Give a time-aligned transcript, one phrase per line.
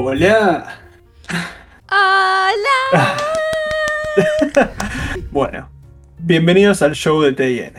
[0.00, 0.78] Hola.
[1.90, 3.16] Hola.
[5.32, 5.68] bueno,
[6.18, 7.72] bienvenidos al show de TIN.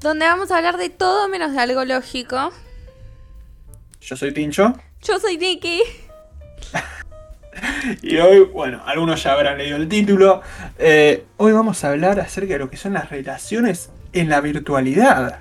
[0.00, 2.52] Donde vamos a hablar de todo menos de algo lógico.
[4.00, 4.72] Yo soy Tincho.
[5.02, 5.82] Yo soy Nikki.
[8.02, 10.42] Y hoy, bueno, algunos ya habrán leído el título.
[10.78, 15.40] eh, hoy vamos a hablar acerca de lo que son las relaciones en la virtualidad.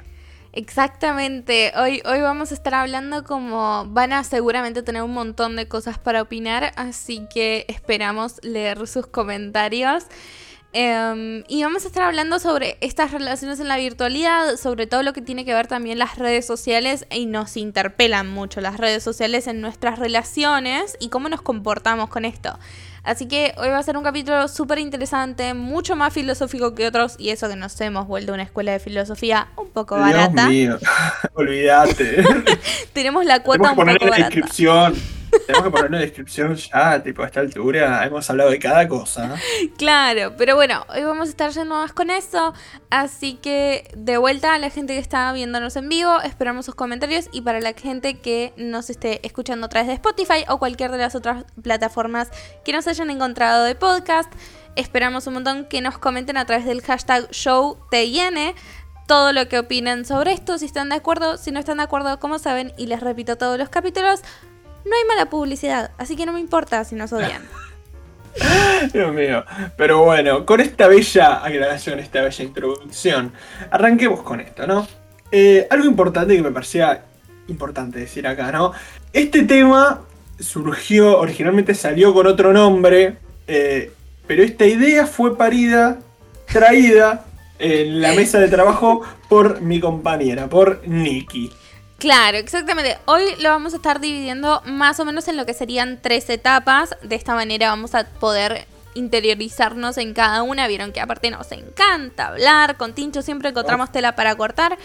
[0.59, 1.71] Exactamente.
[1.77, 5.97] Hoy, hoy vamos a estar hablando como van a seguramente tener un montón de cosas
[5.97, 10.03] para opinar, así que esperamos leer sus comentarios.
[10.73, 15.13] Em, y vamos a estar hablando sobre estas relaciones en la virtualidad, sobre todo lo
[15.13, 19.47] que tiene que ver también las redes sociales y nos interpelan mucho las redes sociales
[19.47, 22.59] en nuestras relaciones y cómo nos comportamos con esto.
[23.09, 27.15] Así que hoy va a ser un capítulo súper interesante, mucho más filosófico que otros
[27.17, 30.47] y eso que nos hemos vuelto una escuela de filosofía un poco barata.
[30.47, 30.89] Dios mío,
[31.33, 32.23] olvídate.
[32.93, 34.35] Tenemos la cuota Tenemos que un poner poco en la barata.
[34.35, 35.18] descripción.
[35.45, 38.87] Tenemos que poner en la descripción ya, tipo, a esta altura hemos hablado de cada
[38.87, 39.35] cosa.
[39.77, 42.53] Claro, pero bueno, hoy vamos a estar yendo más con eso.
[42.89, 47.29] Así que de vuelta a la gente que está viéndonos en vivo, esperamos sus comentarios.
[47.31, 50.97] Y para la gente que nos esté escuchando a través de Spotify o cualquier de
[50.97, 52.31] las otras plataformas
[52.63, 54.31] que nos hayan encontrado de podcast,
[54.75, 58.55] esperamos un montón que nos comenten a través del hashtag ShowTN
[59.09, 62.19] todo lo que opinen sobre esto, si están de acuerdo, si no están de acuerdo,
[62.19, 64.21] como saben, y les repito todos los capítulos,
[64.85, 67.43] no hay mala publicidad, así que no me importa si nos odian.
[68.93, 69.43] Dios mío.
[69.77, 73.33] Pero bueno, con esta bella aclaración, esta bella introducción,
[73.71, 74.87] arranquemos con esto, ¿no?
[75.31, 77.03] Eh, algo importante que me parecía
[77.47, 78.71] importante decir acá, ¿no?
[79.13, 80.01] Este tema
[80.39, 83.91] surgió, originalmente salió con otro nombre, eh,
[84.27, 85.99] pero esta idea fue parida,
[86.51, 87.25] traída
[87.57, 91.51] en la mesa de trabajo por mi compañera, por Nikki.
[91.99, 92.97] Claro, exactamente.
[93.05, 96.95] Hoy lo vamos a estar dividiendo más o menos en lo que serían tres etapas.
[97.03, 100.67] De esta manera vamos a poder interiorizarnos en cada una.
[100.67, 102.77] Vieron que aparte nos encanta hablar.
[102.77, 104.77] Con Tincho siempre encontramos tela para cortar.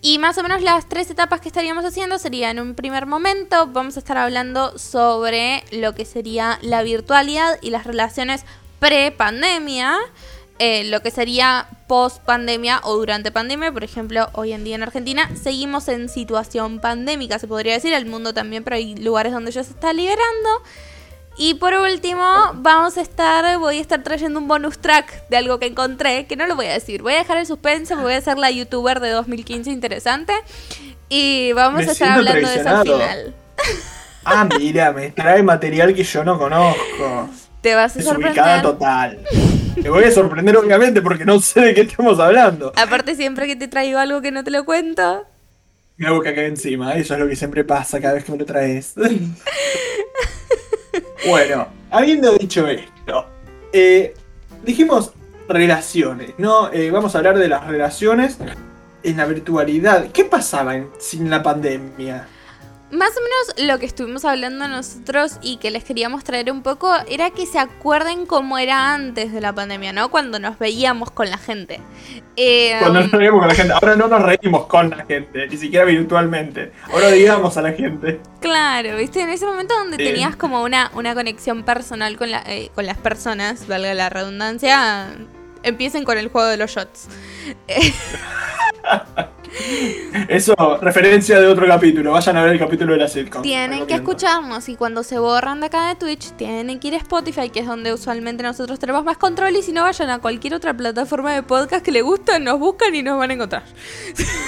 [0.00, 3.66] Y más o menos las tres etapas que estaríamos haciendo serían en un primer momento
[3.66, 8.44] vamos a estar hablando sobre lo que sería la virtualidad y las relaciones
[8.80, 9.98] pre-pandemia.
[10.60, 14.84] Eh, lo que sería post pandemia o durante pandemia, por ejemplo, hoy en día en
[14.84, 19.50] Argentina seguimos en situación pandémica, se podría decir, el mundo también, pero hay lugares donde
[19.50, 20.48] ya se está liberando.
[21.36, 22.22] Y por último,
[22.54, 26.36] vamos a estar, voy a estar trayendo un bonus track de algo que encontré, que
[26.36, 29.00] no lo voy a decir, voy a dejar el suspense, voy a ser la youtuber
[29.00, 30.32] de 2015 interesante
[31.08, 32.84] y vamos Me a estar hablando de eso al traicionado.
[32.84, 33.34] final.
[34.26, 37.28] Ah, mira, me trae material que yo no conozco.
[37.60, 38.62] Te vas a Desubicada sorprender.
[38.62, 39.18] total.
[39.82, 42.72] Me voy a sorprender obviamente porque no sé de qué estamos hablando.
[42.76, 45.26] Aparte, siempre que te traigo algo que no te lo cuento,
[45.96, 48.44] Me hago caca encima, eso es lo que siempre pasa cada vez que me lo
[48.46, 48.94] traes.
[51.28, 53.26] bueno, habiendo dicho esto,
[53.72, 54.14] eh,
[54.64, 55.12] dijimos
[55.48, 56.72] relaciones, ¿no?
[56.72, 58.38] Eh, vamos a hablar de las relaciones
[59.02, 60.06] en la virtualidad.
[60.12, 62.28] ¿Qué pasaba en- sin la pandemia?
[62.94, 66.94] Más o menos lo que estuvimos hablando nosotros y que les queríamos traer un poco
[67.08, 70.10] era que se acuerden cómo era antes de la pandemia, ¿no?
[70.10, 71.80] Cuando nos veíamos con la gente.
[72.36, 73.72] Eh, Cuando nos reímos con la gente.
[73.72, 76.70] Ahora no nos reímos con la gente, ni siquiera virtualmente.
[76.92, 78.20] Ahora digamos a la gente.
[78.38, 79.22] Claro, ¿viste?
[79.22, 82.98] En ese momento donde tenías como una, una conexión personal con, la, eh, con las
[82.98, 85.08] personas, valga la redundancia,
[85.64, 87.08] empiecen con el juego de los shots.
[90.28, 92.12] Eso, referencia de otro capítulo.
[92.12, 93.42] Vayan a ver el capítulo de la sitcom.
[93.42, 96.98] Tienen que escucharnos y cuando se borran de acá de Twitch, tienen que ir a
[96.98, 100.54] Spotify, que es donde usualmente nosotros tenemos más control, y si no, vayan a cualquier
[100.54, 103.62] otra plataforma de podcast que les gusta, nos buscan y nos van a encontrar.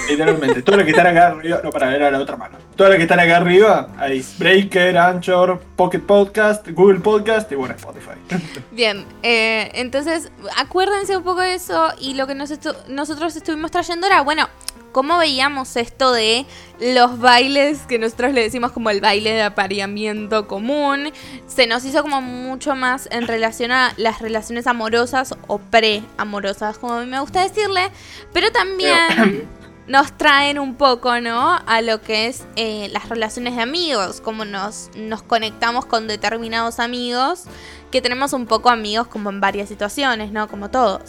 [0.09, 0.63] Literalmente.
[0.63, 1.61] Todos los que están acá arriba.
[1.63, 2.59] No, para ver a la otra mano.
[2.77, 3.89] Todos los que están acá arriba.
[3.99, 4.25] Ahí.
[4.39, 8.11] Breaker, Anchor, Pocket Podcast, Google Podcast y bueno, Spotify.
[8.71, 13.71] Bien, eh, entonces acuérdense un poco de eso y lo que nos estu- nosotros estuvimos
[13.71, 14.49] trayendo era, bueno,
[14.93, 16.47] ¿cómo veíamos esto de
[16.81, 21.13] los bailes que nosotros le decimos como el baile de apareamiento común?
[21.47, 26.95] Se nos hizo como mucho más en relación a las relaciones amorosas o pre-amorosas, como
[26.95, 27.91] a mí me gusta decirle,
[28.33, 29.49] pero también
[29.87, 31.59] nos traen un poco, ¿no?
[31.67, 36.81] A lo que es eh, las relaciones de amigos, como nos, nos conectamos con determinados
[36.81, 37.45] amigos,
[37.91, 40.49] que tenemos un poco amigos como en varias situaciones, ¿no?
[40.49, 41.03] Como todos.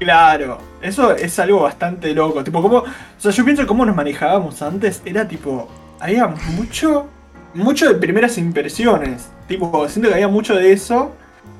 [0.00, 2.42] Claro, eso es algo bastante loco.
[2.42, 2.78] Tipo, como.
[2.78, 2.86] O
[3.18, 5.02] sea, yo pienso cómo nos manejábamos antes.
[5.04, 5.68] Era tipo.
[6.00, 7.06] Había mucho.
[7.52, 9.28] Mucho de primeras impresiones.
[9.46, 11.12] Tipo, siento que había mucho de eso.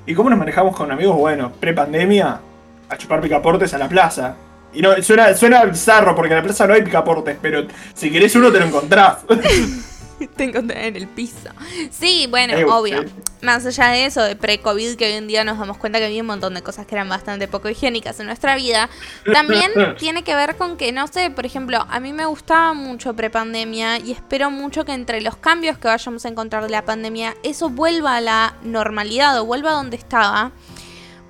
[0.07, 2.41] Y cómo nos manejamos con amigos, bueno, pre-pandemia,
[2.89, 4.37] a chupar picaportes a la plaza.
[4.73, 8.35] Y no, suena, suena bizarro porque en la plaza no hay picaportes, pero si querés
[8.37, 9.19] uno te lo encontrás.
[10.37, 11.51] Te encontré en el piso.
[11.91, 13.03] Sí, bueno, Eh, obvio.
[13.03, 13.09] sí.
[13.43, 16.21] Más allá de eso, de pre-COVID, que hoy en día nos damos cuenta que había
[16.21, 18.91] un montón de cosas que eran bastante poco higiénicas en nuestra vida,
[19.33, 23.15] también tiene que ver con que, no sé, por ejemplo, a mí me gustaba mucho
[23.15, 27.35] pre-pandemia y espero mucho que entre los cambios que vayamos a encontrar de la pandemia,
[27.43, 30.53] eso vuelva a la normalidad o vuelva a donde estaba.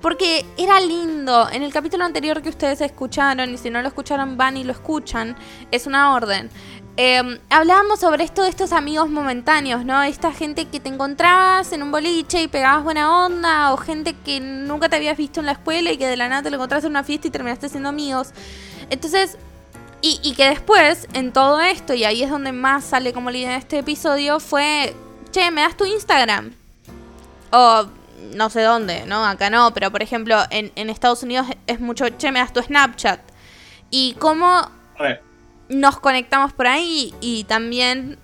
[0.01, 1.47] Porque era lindo.
[1.51, 4.71] En el capítulo anterior que ustedes escucharon, y si no lo escucharon, van y lo
[4.71, 5.35] escuchan,
[5.69, 6.49] es una orden.
[6.97, 10.03] Eh, hablábamos sobre esto de estos amigos momentáneos, ¿no?
[10.03, 14.39] Esta gente que te encontrabas en un boliche y pegabas buena onda, o gente que
[14.39, 16.87] nunca te habías visto en la escuela y que de la nada te lo encontraste
[16.87, 18.31] en una fiesta y terminaste siendo amigos.
[18.89, 19.37] Entonces,
[20.03, 23.51] y, que después, en todo esto, y ahí es donde más sale como la idea
[23.51, 24.95] de este episodio, fue,
[25.29, 26.53] che, ¿me das tu Instagram?
[27.51, 27.85] O
[28.33, 29.23] no sé dónde, ¿no?
[29.23, 33.19] Acá no, pero por ejemplo, en, Estados Unidos es mucho, che, me das tu Snapchat.
[33.91, 34.69] Y cómo.
[35.71, 38.17] Nos conectamos por ahí y también,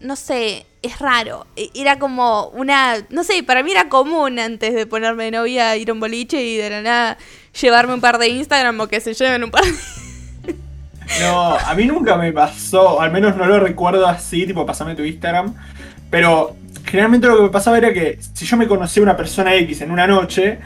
[0.00, 1.46] no sé, es raro.
[1.56, 5.76] E- Era como una, no sé, para mí era común antes de ponerme de novia
[5.76, 7.18] ir a un boliche y de la nada
[7.60, 9.72] llevarme un par de Instagram o que se lleven un par de...
[11.20, 15.02] No, a mí nunca me pasó, al menos no lo recuerdo así, tipo, pasame tu
[15.02, 15.54] Instagram.
[16.10, 16.54] Pero
[16.84, 19.80] generalmente lo que me pasaba era que si yo me conocía a una persona X
[19.80, 20.58] en una noche,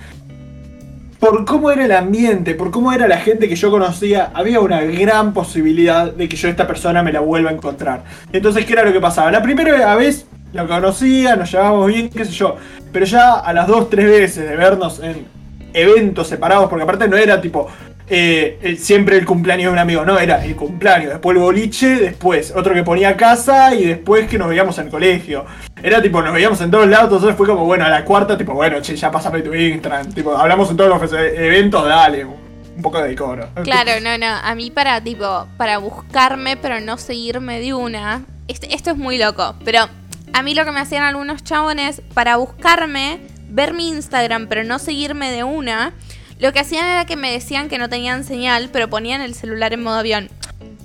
[1.22, 4.80] por cómo era el ambiente, por cómo era la gente que yo conocía, había una
[4.80, 8.02] gran posibilidad de que yo esta persona me la vuelva a encontrar.
[8.32, 9.30] Entonces, ¿qué era lo que pasaba?
[9.30, 12.56] La primera vez lo conocía, nos llevábamos bien, qué sé yo.
[12.90, 15.24] Pero ya a las dos, tres veces de vernos en
[15.72, 17.68] eventos separados, porque aparte no era tipo
[18.14, 22.52] eh, siempre el cumpleaños de un amigo, no, era el cumpleaños, después el boliche, después
[22.54, 25.46] otro que ponía casa y después que nos veíamos en el colegio.
[25.82, 28.52] Era tipo, nos veíamos en todos lados, entonces fue como, bueno, a la cuarta, tipo,
[28.52, 33.00] bueno, che, ya pásame tu Instagram, tipo, hablamos en todos los eventos, dale, un poco
[33.02, 33.48] de decoro.
[33.64, 38.74] Claro, no, no, a mí para tipo, para buscarme pero no seguirme de una, este-
[38.74, 39.88] esto es muy loco, pero
[40.34, 44.78] a mí lo que me hacían algunos chabones para buscarme, ver mi Instagram pero no
[44.78, 45.92] seguirme de una,
[46.38, 49.72] lo que hacían era que me decían que no tenían señal, pero ponían el celular
[49.72, 50.28] en modo avión.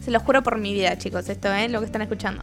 [0.03, 2.41] Se los juro por mi vida, chicos, esto es lo que están escuchando.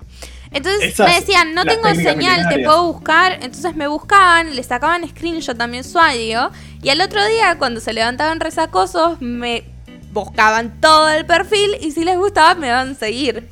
[0.51, 3.39] Entonces Esas, me decían, no tengo señal, te puedo buscar.
[3.43, 6.51] Entonces me buscaban, le sacaban screenshot también su audio.
[6.83, 9.65] Y al otro día, cuando se levantaban resacosos, me
[10.13, 13.49] buscaban todo el perfil y si les gustaba me daban seguir.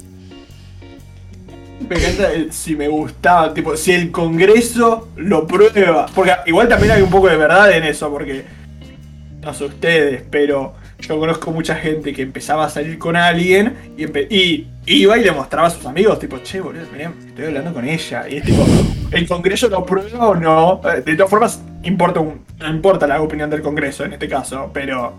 [1.89, 6.07] Me encanta el si me gustaba, tipo, si el Congreso lo prueba.
[6.15, 8.45] Porque igual también hay un poco de verdad en eso, porque
[9.43, 14.67] no sé ustedes, pero yo conozco mucha gente que empezaba a salir con alguien y,
[14.87, 18.29] iba y le mostraba a sus amigos, tipo, che, boludo, mirá, estoy hablando con ella.
[18.29, 18.65] Y es tipo,
[19.11, 20.81] ¿el Congreso lo prueba o no?
[20.89, 24.71] Eh, De todas formas, importa un- no importa la opinión del Congreso en este caso,
[24.73, 25.13] pero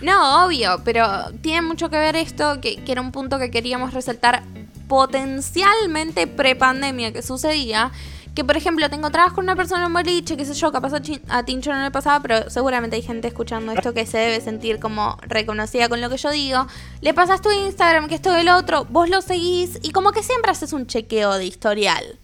[0.00, 1.04] No, obvio, pero
[1.40, 4.42] tiene mucho que ver esto, que, que era un punto que queríamos resaltar
[4.86, 7.90] potencialmente pre-pandemia que sucedía.
[8.34, 11.00] Que por ejemplo te encontrabas con una persona en boliche, qué sé yo, capaz a,
[11.36, 14.78] a Tincho no le pasaba, pero seguramente hay gente escuchando esto que se debe sentir
[14.78, 16.66] como reconocida con lo que yo digo.
[17.00, 20.52] Le pasas tu Instagram, que esto del otro, vos lo seguís y como que siempre
[20.52, 22.16] haces un chequeo de historial.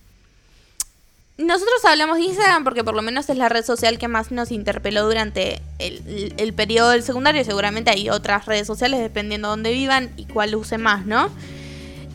[1.37, 4.53] Nosotros hablamos de Instagram porque por lo menos es la red social que más nos
[4.53, 7.43] interpeló durante el, el- el periodo del secundario.
[7.45, 11.29] Seguramente hay otras redes sociales dependiendo de dónde vivan y cuál use más, ¿no?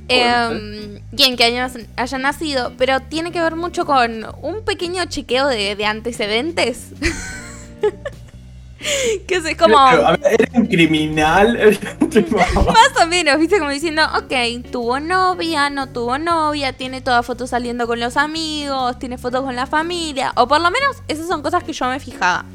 [0.10, 2.74] Eh, y en qué años haya nacido.
[2.78, 6.88] Pero tiene que ver mucho con un pequeño chequeo de, de antecedentes.
[9.28, 9.78] que es como...
[9.90, 11.58] Era un criminal.
[12.66, 17.50] Más o menos, viste, como diciendo, ok, tuvo novia, no tuvo novia, tiene todas fotos
[17.50, 21.42] saliendo con los amigos, tiene fotos con la familia, o por lo menos esas son
[21.42, 22.46] cosas que yo me fijaba.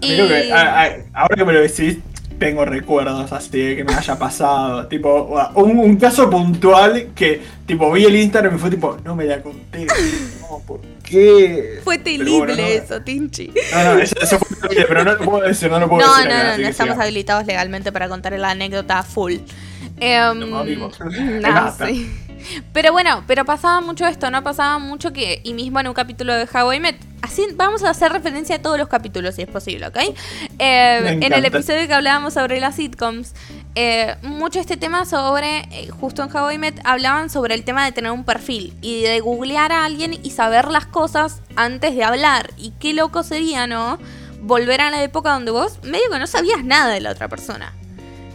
[0.00, 0.14] Y...
[0.14, 1.96] Creo que, a- a- ahora que me lo decís,
[2.38, 4.86] tengo recuerdos así de que me haya pasado.
[4.86, 9.24] tipo, un, un caso puntual que, tipo, vi el Instagram y fue tipo, no me
[9.24, 9.86] la conté.
[10.40, 11.80] No, ¿por qué?
[11.84, 13.52] Fue terrible bueno, no- eso, Tinchi.
[13.74, 16.14] No, no, eso, eso fue terrible, pero no lo puedo decir, no lo puedo No,
[16.16, 16.30] decir.
[16.30, 19.34] no, acá, no, no estamos habilitados legalmente para contar la anécdota full.
[20.00, 20.38] Em,
[21.42, 22.08] No, sí.
[22.72, 24.42] Pero bueno, pero pasaba mucho esto, ¿no?
[24.42, 27.90] Pasaba mucho que, y mismo en un capítulo de How I Met, así vamos a
[27.90, 29.96] hacer referencia a todos los capítulos si es posible, ¿ok?
[30.58, 33.34] Eh, en el episodio que hablábamos sobre las sitcoms,
[33.74, 37.84] eh, mucho este tema sobre, eh, justo en How I Met, hablaban sobre el tema
[37.84, 42.04] de tener un perfil y de googlear a alguien y saber las cosas antes de
[42.04, 42.50] hablar.
[42.56, 43.98] Y qué loco sería, ¿no?
[44.40, 47.72] Volver a la época donde vos medio que no sabías nada de la otra persona.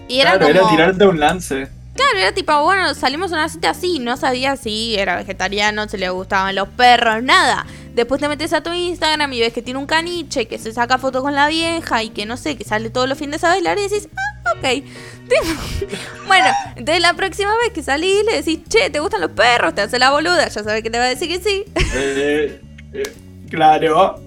[0.08, 0.60] Y era Claro, como...
[0.60, 1.70] era tirarte un lance.
[1.96, 5.98] Claro, era tipo, bueno, salimos a una cita así, no sabía si era vegetariano, si
[5.98, 7.68] le gustaban los perros, nada.
[7.94, 10.98] Después te metes a tu Instagram y ves que tiene un caniche, que se saca
[10.98, 13.78] fotos con la vieja y que no sé, que sale todos los fines a bailar
[13.78, 14.84] y decís, ah, ok,
[16.28, 19.76] bueno, entonces la próxima vez que salís le decís, che, ¿te gustan los perros?
[19.76, 21.64] Te hace la boluda, ya sabes que te va a decir que sí.
[21.96, 22.60] Eh,
[22.94, 23.14] eh,
[23.52, 24.20] claro.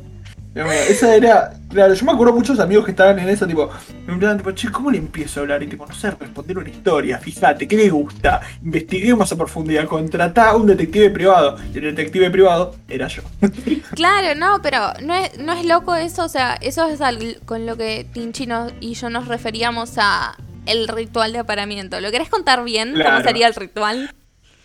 [0.55, 1.53] Esa era.
[1.77, 4.73] Claro, yo me acuerdo muchos amigos que estaban en eso, tipo, me preguntaban, tipo, che,
[4.73, 5.63] ¿cómo le empiezo a hablar?
[5.63, 8.41] Y tipo, no sé, responder una historia, fíjate, ¿qué le gusta?
[8.65, 11.59] Investigué más a profundidad, contratá a un detective privado.
[11.75, 13.23] Y el detective privado era yo.
[13.95, 17.01] Claro, no, pero no es, no es loco eso, o sea, eso es
[17.45, 18.49] con lo que Tinchi
[18.81, 22.01] y yo nos referíamos a el ritual de aparamiento.
[22.01, 22.95] ¿Lo querés contar bien?
[22.95, 24.11] ¿Cómo sería el ritual?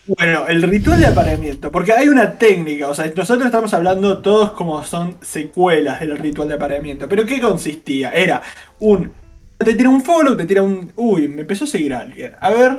[0.07, 4.51] Bueno, el ritual de apareamiento, porque hay una técnica, o sea, nosotros estamos hablando todos
[4.51, 8.09] como son secuelas del ritual de apareamiento, pero ¿qué consistía?
[8.11, 8.41] Era
[8.79, 9.11] un...
[9.59, 10.91] Te tira un follow, te tira un...
[10.95, 12.33] Uy, me empezó a seguir alguien.
[12.39, 12.77] A ver,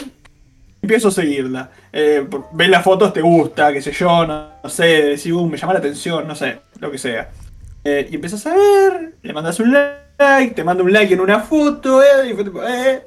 [0.82, 1.70] empiezo a seguirla.
[1.92, 5.74] Eh, ves las fotos, te gusta, qué sé yo, no, sé, decís, uh, me llama
[5.74, 7.30] la atención, no sé, lo que sea.
[7.84, 11.38] Eh, y empiezas a ver, le mandas un like, te manda un like en una
[11.38, 13.06] foto, eh, y fue tipo, eh,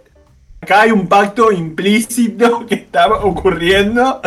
[0.65, 4.19] acá hay un pacto implícito que está ocurriendo.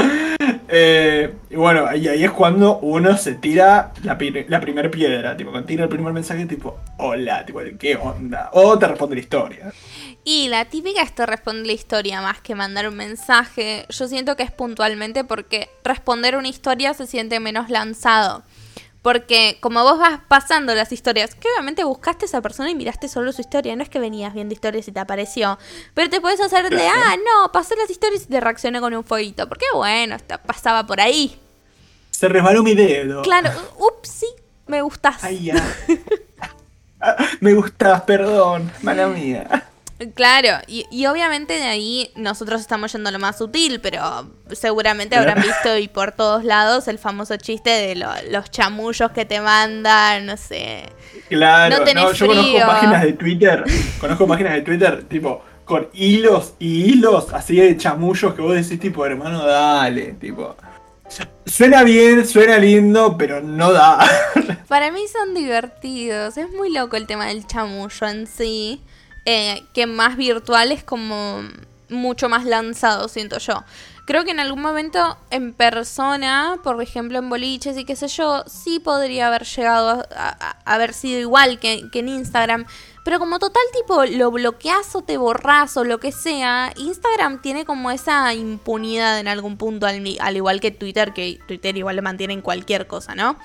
[0.69, 4.17] Eh, y bueno, ahí, es cuando uno se tira la,
[4.47, 8.51] la primera piedra, tipo, cuando tira el primer mensaje, tipo, hola, tipo, ¿qué onda?
[8.53, 9.73] O te responde la historia.
[10.25, 13.87] Y la típica es te responde la historia más que mandar un mensaje.
[13.89, 18.45] Yo siento que es puntualmente porque responder una historia se siente menos lanzado.
[19.09, 23.09] Porque como vos vas pasando las historias, que obviamente buscaste a esa persona y miraste
[23.09, 25.59] solo su historia, no es que venías viendo historias y te apareció,
[25.95, 29.05] pero te puedes hacer de, ah, no, pasé las historias y te reaccioné con un
[29.05, 31.41] fueguito, porque bueno, pasaba por ahí.
[32.11, 33.23] Se resbaló mi dedo.
[33.23, 34.27] Claro, ups, sí,
[34.67, 35.25] me gustas.
[35.25, 35.77] Ay, ya.
[37.41, 39.71] me gustas, perdón, mala mía.
[40.15, 45.43] Claro, y, obviamente de ahí nosotros estamos yendo a lo más sutil, pero seguramente habrán
[45.43, 47.97] visto y por todos lados el famoso chiste de
[48.31, 50.85] los chamullos que te mandan, no sé.
[51.29, 53.65] Claro, no, yo conozco páginas de Twitter,
[54.01, 58.81] conozco páginas de Twitter tipo con hilos y hilos así de chamullos que vos decís
[58.81, 60.57] tipo, hermano, dale, tipo.
[61.45, 63.99] Suena bien, suena lindo, pero no da.
[64.69, 68.83] Para mí son divertidos, es muy loco el tema del chamullo en sí.
[69.31, 71.43] Eh, que más virtual es como
[71.91, 73.63] mucho más lanzado, siento yo.
[74.07, 78.43] Creo que en algún momento en persona, por ejemplo en boliches y qué sé yo,
[78.47, 82.65] sí podría haber llegado a, haber sido igual que, en Instagram.
[83.05, 87.67] Pero como total tipo lo bloqueas o te borras o lo que sea, Instagram tiene
[87.67, 92.03] como esa impunidad en algún punto, al, al igual que Twitter, que Twitter igual le
[92.03, 93.37] mantiene en cualquier cosa, ¿no?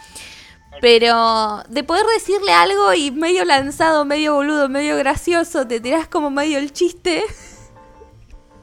[0.82, 6.30] Pero de poder decirle algo y medio lanzado, medio boludo, medio gracioso, te tirás como
[6.30, 7.24] medio el chiste.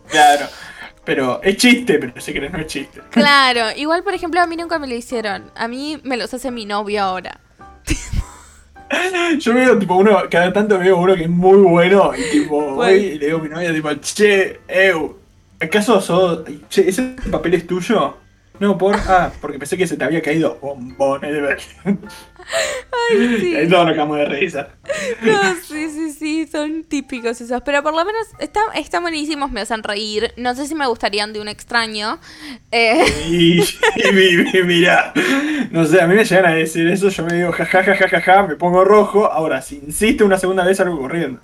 [0.09, 0.47] Claro.
[1.05, 3.01] Pero es chiste, pero si querés no es chiste.
[3.11, 5.51] Claro, igual por ejemplo a mí nunca me lo hicieron.
[5.55, 7.41] A mí me los hace mi novio ahora.
[9.39, 12.93] Yo veo tipo uno, cada tanto veo uno que es muy bueno y tipo, voy
[12.93, 15.17] y le digo a mi novia tipo, che, eu,
[15.61, 18.17] ¿acaso sos, che, ese papel es tuyo?
[18.61, 18.95] No, por.
[18.95, 20.59] Ah, porque pensé que se te había caído
[21.19, 21.59] ver.
[21.85, 23.57] Ay, sí.
[23.57, 24.69] Ahí todos nos acabamos de risa.
[25.23, 27.63] No, sí, sí, sí, son típicos esos.
[27.63, 30.35] Pero por lo menos están, están buenísimos, me hacen reír.
[30.37, 32.21] No sé si me gustarían de un extraño.
[32.71, 33.03] Eh...
[33.31, 33.63] Y,
[34.65, 35.15] mira,
[35.71, 38.57] no sé, a mí me llegan a decir eso, yo me digo jajaja, ja, me
[38.57, 39.25] pongo rojo.
[39.25, 41.41] Ahora, si insiste una segunda vez, salgo corriendo.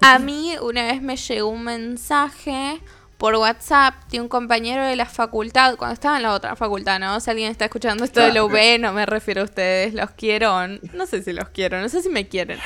[0.00, 2.80] A mí una vez me llegó un mensaje
[3.22, 7.20] por WhatsApp de un compañero de la facultad, cuando estaba en la otra facultad, ¿no?
[7.20, 10.66] Si alguien está escuchando esto de la UB, no me refiero a ustedes, los quiero,
[10.66, 12.58] no sé si los quiero, no sé si me quieren.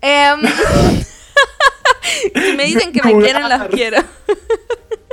[0.00, 0.40] Em,
[2.32, 3.98] si me dicen que me quieren, los quiero.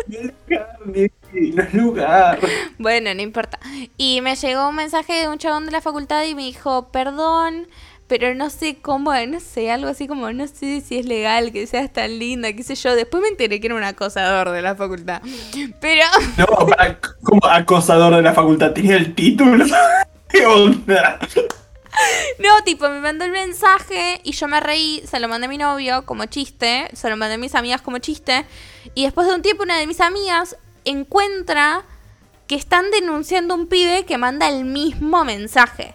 [0.06, 2.40] no es lugar.
[2.78, 3.60] Bueno, no importa.
[3.98, 7.68] Y me llegó un mensaje de un chabón de la facultad y me dijo, perdón,
[8.08, 11.66] pero no sé cómo, no sé, algo así como, no sé si es legal que
[11.66, 12.96] seas tan linda, qué sé yo.
[12.96, 15.22] Después me enteré que era un acosador de la facultad.
[15.82, 16.06] Pero...
[16.38, 19.66] No, para, como acosador de la facultad, tenía el título.
[20.30, 21.20] ¿Qué onda?
[22.40, 25.58] No, tipo, me mandó el mensaje y yo me reí, se lo mandé a mi
[25.58, 28.46] novio como chiste, se lo mandé a mis amigas como chiste.
[28.94, 31.84] Y después de un tiempo, una de mis amigas encuentra
[32.48, 35.95] que están denunciando a un pibe que manda el mismo mensaje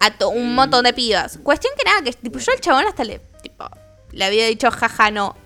[0.00, 1.38] a un montón de pibas.
[1.42, 3.68] Cuestión que nada, que tipo, yo al chabón hasta le, tipo,
[4.12, 5.36] le había dicho jaja no.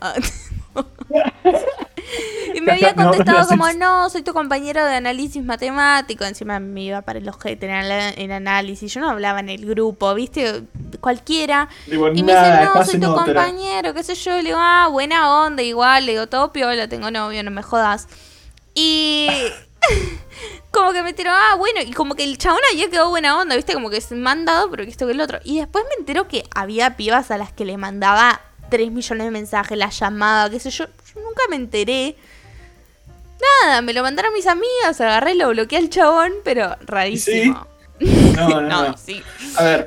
[2.55, 6.25] y me había contestado como, no, soy tu compañero de análisis matemático.
[6.25, 8.93] Encima me iba para el objeto en, análisis.
[8.93, 10.65] Yo no hablaba en el grupo, ¿viste?
[11.01, 11.69] Cualquiera.
[11.87, 14.39] y me dice, no, soy tu compañero, qué sé yo.
[14.39, 16.07] Y le digo, ah, buena onda, igual.
[16.07, 18.09] Le digo, todo piola, tengo novio, no me jodas.
[18.75, 19.29] Y
[20.73, 23.55] como que me tiró, ah, bueno, y como que el chabón ayer quedó buena onda,
[23.55, 23.75] ¿viste?
[23.75, 25.39] Como que se mandado, pero que esto que el otro.
[25.45, 29.31] Y después me enteró que había pibas a las que le mandaba 3 millones de
[29.31, 30.87] mensajes, la llamada, qué sé yo.
[30.87, 32.17] Yo nunca me enteré.
[33.65, 37.67] Nada, me lo mandaron mis amigas, agarré, lo bloqueé al chabón, pero rarísimo.
[38.35, 38.97] No, no, no.
[38.97, 39.23] sí.
[39.57, 39.87] A ver,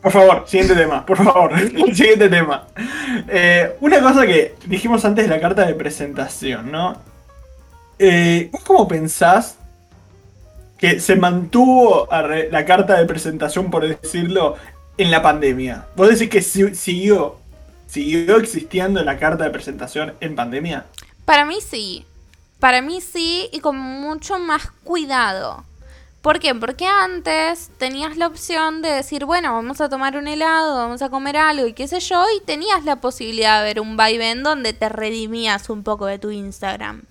[0.00, 1.58] por favor, siguiente tema, por favor,
[1.92, 2.68] siguiente tema.
[3.26, 7.02] Eh, una cosa que dijimos antes de la carta de presentación, ¿no?
[7.98, 9.57] Eh, ¿Vos cómo pensás
[10.78, 14.56] que se mantuvo la carta de presentación, por decirlo,
[14.96, 15.86] en la pandemia?
[15.96, 17.36] ¿Vos decís que si- siguió,
[17.86, 20.86] siguió existiendo la carta de presentación en pandemia?
[21.24, 22.04] Para mí sí.
[22.60, 25.64] Para mí sí y con mucho más cuidado.
[26.22, 26.52] ¿Por qué?
[26.54, 31.10] Porque antes tenías la opción de decir, bueno, vamos a tomar un helado, vamos a
[31.10, 34.72] comer algo y qué sé yo, y tenías la posibilidad de ver un vaivén donde
[34.72, 37.02] te redimías un poco de tu Instagram.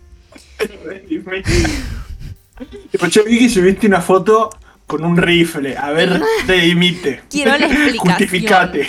[3.09, 4.49] Che, vi que subiste una foto
[4.87, 5.77] con un rifle.
[5.77, 7.23] A ver, redimite.
[7.29, 8.07] Quiero la explicación.
[8.07, 8.87] Justificate.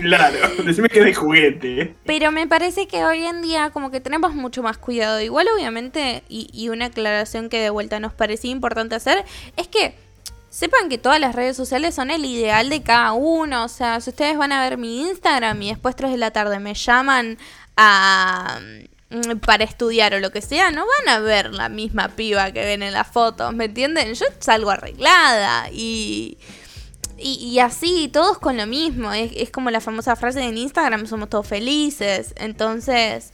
[0.00, 1.80] claro, decime que es de juguete.
[1.80, 1.94] ¿eh?
[2.04, 5.20] Pero me parece que hoy en día como que tenemos mucho más cuidado.
[5.20, 9.24] Igual obviamente, y, y una aclaración que de vuelta nos parecía importante hacer,
[9.56, 9.94] es que
[10.50, 13.64] sepan que todas las redes sociales son el ideal de cada uno.
[13.64, 16.58] O sea, si ustedes van a ver mi Instagram y después 3 de la tarde
[16.58, 17.38] me llaman
[17.76, 18.58] a
[19.44, 22.82] para estudiar o lo que sea, no van a ver la misma piba que ven
[22.82, 24.14] en las fotos, ¿me entienden?
[24.14, 26.38] Yo salgo arreglada y...
[27.18, 29.10] Y, así, todos con lo mismo.
[29.14, 32.34] Es, es como la famosa frase en Instagram, somos todos felices.
[32.36, 33.32] Entonces,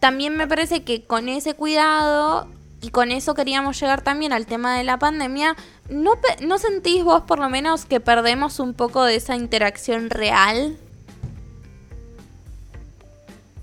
[0.00, 2.48] también me parece que con ese cuidado
[2.84, 5.56] y con eso queríamos llegar también al tema de la pandemia,
[5.88, 10.76] ¿no, ¿no sentís vos por lo menos que perdemos un poco de esa interacción real?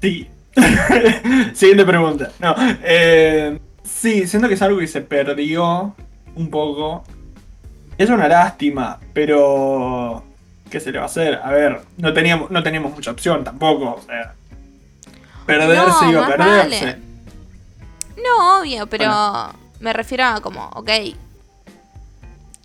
[0.01, 0.27] Sí.
[1.53, 2.31] Siguiente pregunta.
[2.39, 5.95] No, eh, sí, siento que es algo que se perdió
[6.35, 7.03] un poco.
[7.97, 10.23] Es una lástima, pero.
[10.69, 11.39] ¿Qué se le va a hacer?
[11.43, 13.95] A ver, no teníamos, no teníamos mucha opción tampoco.
[13.95, 14.33] O sea,
[15.45, 16.85] perderse No, iba a perderse.
[16.85, 16.97] vale.
[18.23, 19.53] No, obvio, pero Bueno.
[19.81, 20.89] me refiero a como, ok,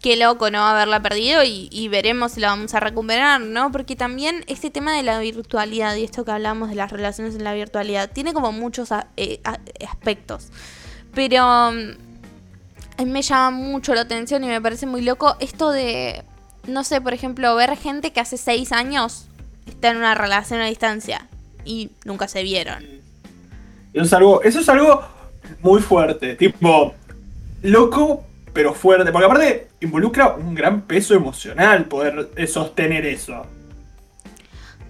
[0.07, 3.73] qué loco no haberla perdido y, veremos si la vamos a recuperar, ¿no?
[3.73, 7.43] Porque también este tema de la virtualidad y esto que hablamos de las relaciones en
[7.43, 9.41] la virtualidad tiene como muchos eh,
[9.85, 10.51] aspectos.
[11.13, 15.73] Pero mm, a mí me llama mucho la atención y me parece muy loco esto
[15.73, 16.23] de,
[16.69, 19.27] no sé, por ejemplo, ver gente que hace seis años
[19.67, 21.27] está en una relación a distancia
[21.65, 22.85] y nunca se vieron.
[23.93, 25.03] Eso es algo, eso es algo
[25.63, 26.37] muy fuerte.
[26.37, 26.95] Tipo,
[27.63, 28.25] loco,
[28.57, 29.13] pero fuerte.
[29.13, 33.47] Porque aparte involucra un gran peso emocional poder eh, sostener eso.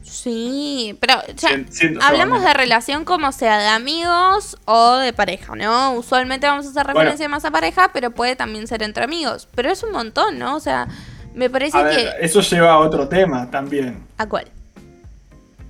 [0.03, 5.93] Sí, pero ya, siento hablamos de relación como sea de amigos o de pareja, ¿no?
[5.95, 7.01] Usualmente vamos a hacer Bueno.
[7.01, 9.49] referencia más a pareja, pero puede también ser entre amigos.
[9.55, 10.57] Pero es un montón, ¿no?
[10.57, 10.87] O sea,
[11.35, 12.11] me parece A que...
[12.21, 13.99] eso lleva a otro tema también.
[14.17, 14.47] ¿A cuál?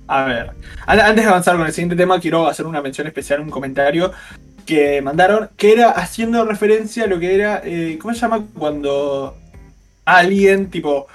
[0.07, 0.51] A ver,
[0.85, 4.13] an- antes de avanzar con el siguiente tema, quiero hacer una mención especial, un comentario
[4.67, 8.45] que mandaron, que era haciendo referencia a lo que era, eh, ¿cómo se llama?
[8.53, 9.35] Cuando
[10.05, 11.07] alguien, tipo,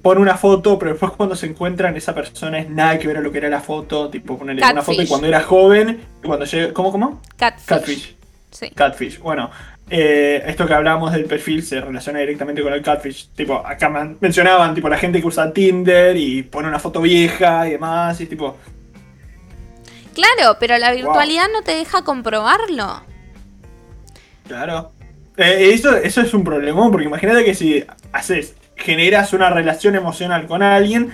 [0.00, 3.20] pone una foto, pero después cuando se encuentran, esa persona es nada que ver a
[3.20, 5.08] lo que era la foto, tipo, ponerle una foto Catfish.
[5.08, 7.20] cuando era joven, y cuando llega, ¿cómo, cómo?
[7.36, 7.66] Catfish.
[7.66, 8.16] Catfish.
[8.50, 8.70] Sí.
[8.70, 9.18] Catfish.
[9.18, 9.50] Bueno,
[9.90, 13.28] eh, esto que hablamos del perfil se relaciona directamente con el catfish.
[13.34, 13.88] Tipo, acá
[14.20, 18.26] mencionaban, tipo, la gente que usa Tinder y pone una foto vieja y demás, y
[18.26, 18.56] tipo,
[20.14, 23.02] Claro, pero la virtualidad no te deja comprobarlo.
[24.46, 24.92] claro.
[25.38, 30.46] Eh, eso, eso es un problemón, porque imagínate que si haces, generas una relación emocional
[30.46, 31.10] con alguien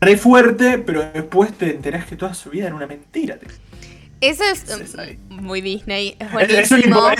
[0.00, 3.36] re fuerte, pero después te enterás que toda su vida era una mentira.
[3.36, 3.48] Te-
[4.20, 4.64] Eso es
[5.28, 6.70] muy Disney, es un, es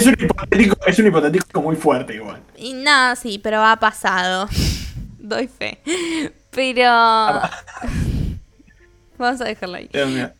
[0.06, 2.40] hipotético, es un hipotético muy fuerte igual.
[2.56, 4.48] Y nada, sí, pero ha pasado.
[5.18, 5.80] Doy fe.
[6.52, 7.40] Pero...
[9.18, 9.88] Vamos a dejarlo ahí.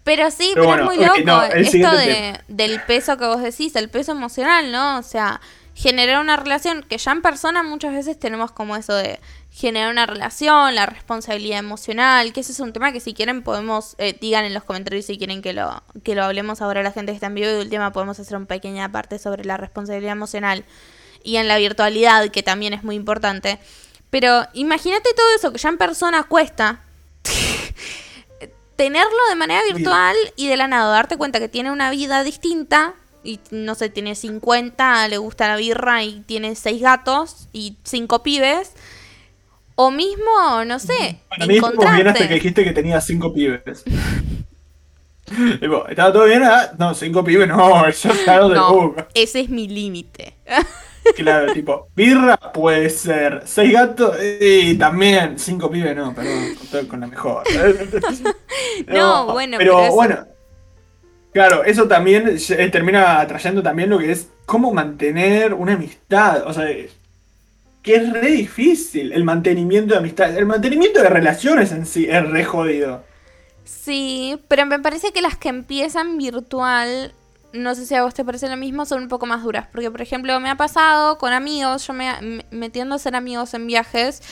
[0.05, 3.43] Pero sí, Pero pero, bueno, es muy loco no, esto de, del peso que vos
[3.43, 4.99] decís, el peso emocional, ¿no?
[4.99, 5.41] O sea,
[5.75, 9.21] generar una relación, que ya en persona muchas veces tenemos como eso de
[9.53, 13.95] generar una relación, la responsabilidad emocional, que ese es un tema que si quieren podemos,
[13.99, 17.13] eh, digan en los comentarios si quieren que lo, que lo hablemos ahora la gente
[17.13, 20.13] que está en vivo y de última podemos hacer una pequeña parte sobre la responsabilidad
[20.13, 20.65] emocional
[21.23, 23.59] y en la virtualidad, que también es muy importante.
[24.11, 26.81] Pero imagínate todo eso que ya en persona cuesta.
[28.79, 32.95] Tenerlo de manera virtual y de la nada darte cuenta que tiene una vida distinta
[33.25, 38.23] y no sé, tiene 50, le gusta la birra y tiene 6 gatos y 5
[38.23, 38.75] pibes.
[39.75, 43.85] O mismo, no sé, Para mí estuvo bien hasta que dijiste que tenía cinco pibes.
[45.61, 46.43] Tipo, ¿Estaba todo bien?
[46.43, 50.35] Ah, no, cinco pibes, no, eso es claro de No, ese es mi límite.
[51.17, 57.07] Claro, tipo, birra puede ser seis gatos y también cinco pibes, no, perdón, con, la
[57.07, 57.45] mejor.
[58.87, 60.27] no, bueno, pero, bueno.
[61.33, 66.47] Claro, eso también eh, termina atrayendo también lo que es cómo mantener una amistad.
[66.47, 66.67] O sea,
[67.83, 70.37] que es re difícil el mantenimiento de amistad.
[70.37, 73.05] El mantenimiento de relaciones en sí es re jodido.
[73.65, 77.13] Sí, pero me parece que las que empiezan virtual
[77.53, 79.67] no sé si a vos te parece lo mismo, son un poco más duras.
[79.73, 83.67] Porque, por ejemplo, me ha pasado con amigos, yo me, metiendo a ser amigos en
[83.67, 84.23] viajes.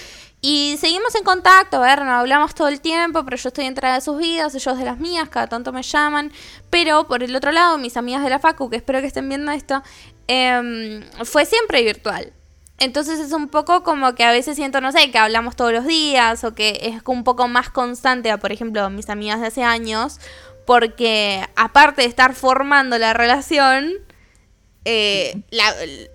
[0.43, 3.97] Y seguimos en contacto, a ver, no hablamos todo el tiempo, pero yo estoy entrada
[3.97, 6.31] de sus vidas, ellos de las mías, cada tanto me llaman.
[6.71, 9.51] Pero por el otro lado, mis amigas de la Facu, que espero que estén viendo
[9.51, 9.83] esto,
[10.29, 12.33] em, fue siempre virtual.
[12.79, 15.87] Entonces es un poco como que a veces siento, no sé, que hablamos todos los
[15.87, 19.63] días o que es un poco más constante a, por ejemplo, mis amigas de hace
[19.63, 20.21] años
[20.67, 23.93] porque aparte de estar formando la relación,
[24.85, 25.43] eh,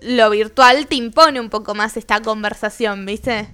[0.02, 3.48] lo virtual te impone un poco más esta conversación, ¿viste?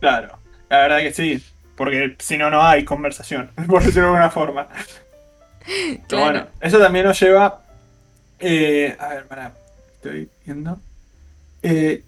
[0.00, 1.42] Claro, la verdad que sí,
[1.76, 4.68] porque si no, no hay conversación, por decirlo de alguna forma.
[6.08, 7.62] Pero bueno, eso también nos lleva...
[8.38, 9.52] Eh, a ver, para,
[9.94, 10.78] estoy viendo.
[11.62, 12.04] Eh,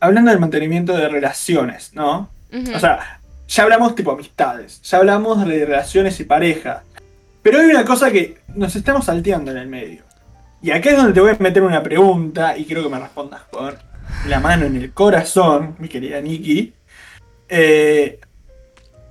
[0.00, 2.28] hablando del mantenimiento de relaciones, ¿no?
[2.74, 3.21] O sea,
[3.52, 6.84] ya hablamos tipo amistades, ya hablamos de relaciones y pareja.
[7.42, 10.04] Pero hay una cosa que nos estamos salteando en el medio.
[10.62, 13.42] Y acá es donde te voy a meter una pregunta y quiero que me respondas
[13.50, 13.74] con
[14.26, 16.72] la mano en el corazón, mi querida Nikki.
[17.48, 18.20] Eh,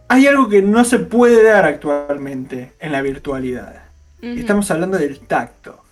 [0.07, 3.83] hay algo que no se puede dar actualmente en la virtualidad.
[4.23, 5.83] Estamos hablando del tacto.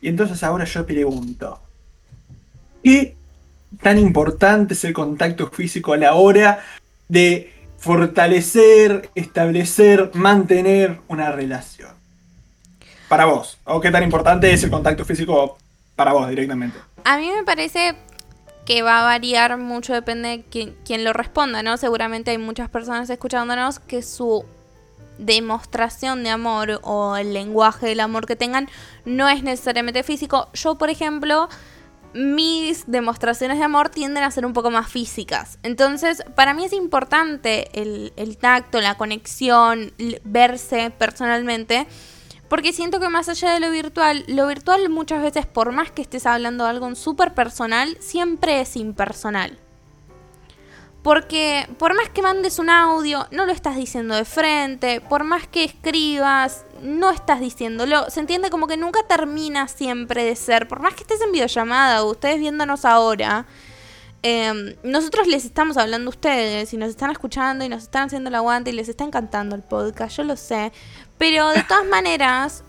[0.00, 1.60] Y entonces ahora yo pregunto,
[2.84, 3.16] ¿qué
[3.82, 6.60] tan importante es el contacto físico a la hora
[7.08, 11.90] de fortalecer, establecer, mantener una relación?
[13.08, 15.56] Para vos, ¿o qué tan importante es el contacto físico
[15.96, 16.78] para vos directamente?
[17.04, 17.94] A mí me parece
[18.66, 21.78] que va a variar mucho, depende de quién, lo responda, ¿no?
[21.78, 24.44] Seguramente hay muchas personas escuchándonos que su
[25.16, 28.68] demostración de amor o el lenguaje del amor que tengan
[29.06, 30.50] no es necesariamente físico.
[30.52, 31.48] Yo, por ejemplo,
[32.14, 35.58] mis demostraciones de amor tienden a ser un poco más físicas.
[35.62, 39.92] Entonces, para mí es importante el, tacto, la conexión,
[40.24, 41.86] verse personalmente.
[42.48, 46.00] Porque siento que más allá de lo virtual, lo virtual muchas veces, por más que
[46.00, 49.58] estés hablando de algo súper personal, siempre es impersonal.
[51.08, 55.48] Porque por más que mandes un audio, no lo estás diciendo de frente, por más
[55.48, 58.10] que escribas, no estás diciéndolo.
[58.10, 62.04] Se entiende como que nunca termina siempre de ser, por más que estés en videollamada
[62.04, 63.46] o ustedes viéndonos ahora,
[64.22, 68.28] em, nosotros les estamos hablando a ustedes y nos están escuchando y nos están haciendo
[68.28, 70.72] el aguante y les está encantando el podcast, yo lo sé.
[71.16, 72.64] Pero de todas maneras,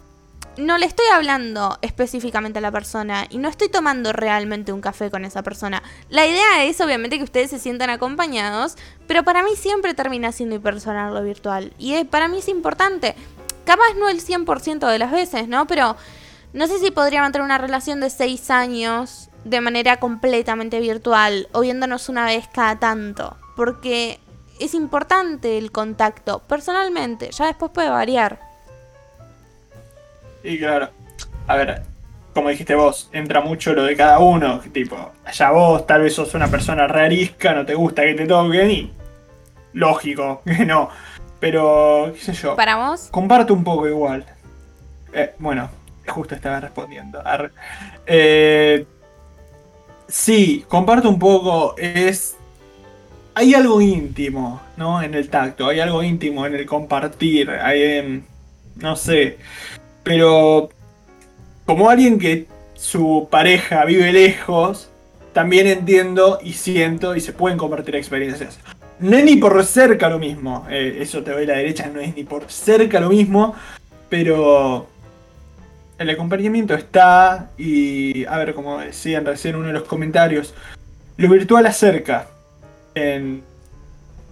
[0.60, 5.10] no le estoy hablando específicamente a la persona y no estoy tomando realmente un café
[5.10, 5.82] con esa persona.
[6.10, 8.76] La idea es obviamente que ustedes se sientan acompañados,
[9.08, 11.74] pero para mí siempre termina siendo impersonal lo virtual.
[11.78, 13.16] Y para mí es importante.
[13.66, 15.66] Capaz no el 100% de las veces, ¿no?
[15.68, 15.96] Pero
[16.54, 21.62] no sé si podría mantener una relación de 6 años de manera completamente virtual o
[21.62, 23.38] viéndonos una vez cada tanto.
[23.56, 24.20] Porque
[24.60, 28.49] es importante el contacto, personalmente, ya después puede variar.
[30.44, 30.90] Y claro,
[31.48, 31.82] a ver,
[32.34, 34.62] como dijiste vos, entra mucho lo de cada uno.
[34.72, 38.72] Tipo, allá vos tal vez sos una persona rarisca, no te gusta que te toquen
[38.72, 38.94] y.
[39.74, 40.90] Lógico que no.
[41.40, 42.56] Pero, qué sé yo.
[42.56, 43.10] ¿Para vos?
[43.12, 44.26] Comparto un poco igual.
[45.14, 45.70] Eh, bueno,
[46.08, 47.22] justo estaba respondiendo.
[48.06, 48.86] Eh,
[50.08, 51.76] sí, comparto un poco.
[51.78, 52.36] Es.
[53.36, 55.02] Hay algo íntimo, ¿no?
[55.02, 57.50] En el tacto, hay algo íntimo en el compartir.
[57.50, 58.24] Hay.
[58.76, 59.38] no sé.
[60.10, 60.70] Pero
[61.68, 64.90] como alguien que su pareja vive lejos,
[65.34, 68.58] también entiendo y siento y se pueden compartir experiencias.
[69.00, 72.16] No es ni por cerca lo mismo, eh, eso te doy la derecha, no es
[72.16, 73.54] ni por cerca lo mismo,
[74.10, 74.88] pero
[76.00, 80.56] el acompañamiento está y, a ver, como decían recién uno de los comentarios,
[81.18, 82.30] lo virtual acerca
[82.96, 83.44] en,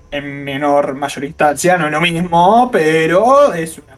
[0.10, 3.97] en menor mayor instancia, no es lo mismo, pero es una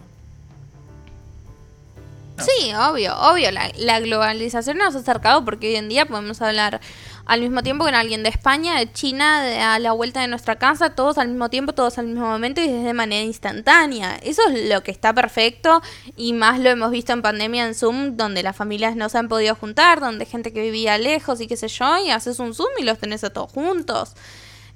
[2.40, 3.50] Sí, obvio, obvio.
[3.52, 6.80] La, globalización nos ha acercado porque hoy en día podemos hablar
[7.26, 10.58] al mismo tiempo con alguien de España, de China, de, a la vuelta de nuestra
[10.58, 14.16] casa, todos al mismo tiempo, todos al mismo momento y de manera instantánea.
[14.24, 15.82] Eso es lo que está perfecto
[16.16, 19.28] y más lo hemos visto en pandemia en Zoom, donde las familias no se han
[19.28, 22.70] podido juntar, donde gente que vivía lejos y qué sé yo, y haces un Zoom
[22.80, 24.16] y los tenés a todos juntos.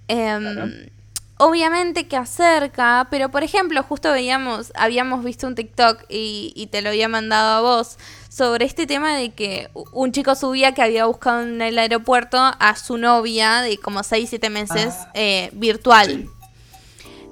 [0.08, 0.89] Em,
[1.38, 6.82] obviamente que acerca, pero por ejemplo, justo veíamos, habíamos visto un TikTok y, y, te
[6.82, 7.98] lo había mandado a vos
[8.30, 12.76] sobre este tema de que un chico subía que había buscado en el aeropuerto a
[12.76, 15.12] su novia de como 6, 7 meses Ah.
[15.13, 16.30] eh, virtual.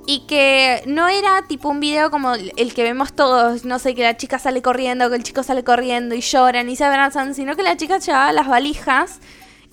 [0.07, 4.01] Y que no era tipo un video como el que vemos todos, no sé, que
[4.01, 7.55] la chica sale corriendo, que el chico sale corriendo y lloran y se abrazan, sino
[7.55, 9.19] que la chica llevaba las valijas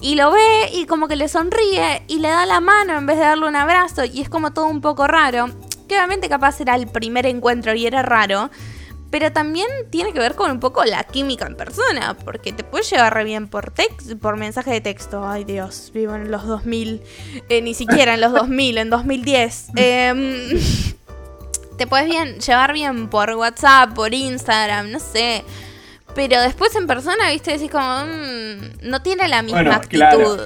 [0.01, 3.17] y lo ve y como que le sonríe y le da la mano en vez
[3.17, 5.49] de darle un abrazo y es como todo un poco raro.
[5.89, 8.51] Que obviamente capaz era el primer encuentro y era raro.
[9.11, 12.91] Pero también tiene que ver con un poco la química en persona, porque te puedes
[12.91, 15.27] llevar re bien por text, por mensaje de texto.
[15.27, 17.03] Ay Dios, vivo en los 2000,
[17.49, 19.69] eh, ni siquiera en los 2000, en 2010.
[19.77, 20.61] Eh,
[21.79, 25.45] te puedes bien, llevar bien por WhatsApp, por Instagram, no sé.
[26.19, 30.01] Pero después en persona, viste, decís como, mmm, no tiene la misma Bueno, actitud.
[30.01, 30.37] claro.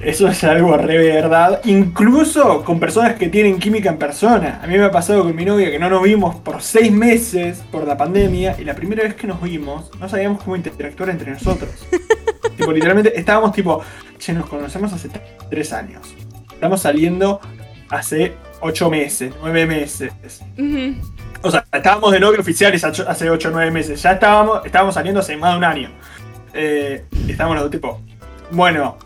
[0.00, 1.60] Eso es algo re verdad.
[1.64, 4.58] Incluso con personas que tienen química en persona.
[4.62, 7.62] A mí me ha pasado con mi novia que no nos vimos por seis meses
[7.70, 8.56] por la pandemia.
[8.58, 11.72] Y la primera vez que nos vimos, no sabíamos cómo interactuar entre nosotros.
[12.56, 13.82] tipo, literalmente estábamos tipo,
[14.18, 15.10] che, nos conocemos hace
[15.50, 16.14] tres años.
[16.50, 17.42] Estamos saliendo
[17.90, 20.12] hace ocho meses, nueve meses.
[20.58, 20.94] Ujú.
[21.42, 24.02] O sea, estábamos de novio oficiales hace hace 8 o 9 meses.
[24.02, 25.90] Ya estábamos, estábamos saliendo hace más de un año.
[26.52, 28.00] Eh, estábamos los dos tipo,
[28.50, 28.98] bueno,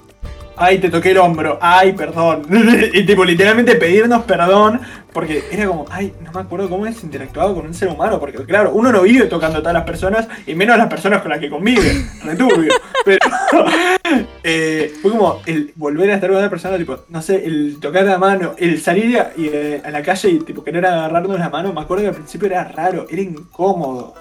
[0.57, 2.47] ay, te toqué el hombro, ay, perdón.
[2.93, 4.81] y tipo, literalmente pedirnos perdón,
[5.13, 8.45] porque era como, ay, no me acuerdo cómo es interactuado con un ser humano, porque
[8.45, 11.41] claro, uno no vive tocando a todas las personas, y menos las personas con las
[11.41, 12.73] que convive, returbio.
[13.05, 13.19] Pero
[14.43, 18.05] eh, fue como el volver a estar con una persona, tipo, no sé, el tocar
[18.05, 21.51] la mano, el salir a, y, eh, a la calle y tipo querer agarrarnos la
[21.51, 24.15] mano, me acuerdo que al principio era raro, era incómodo.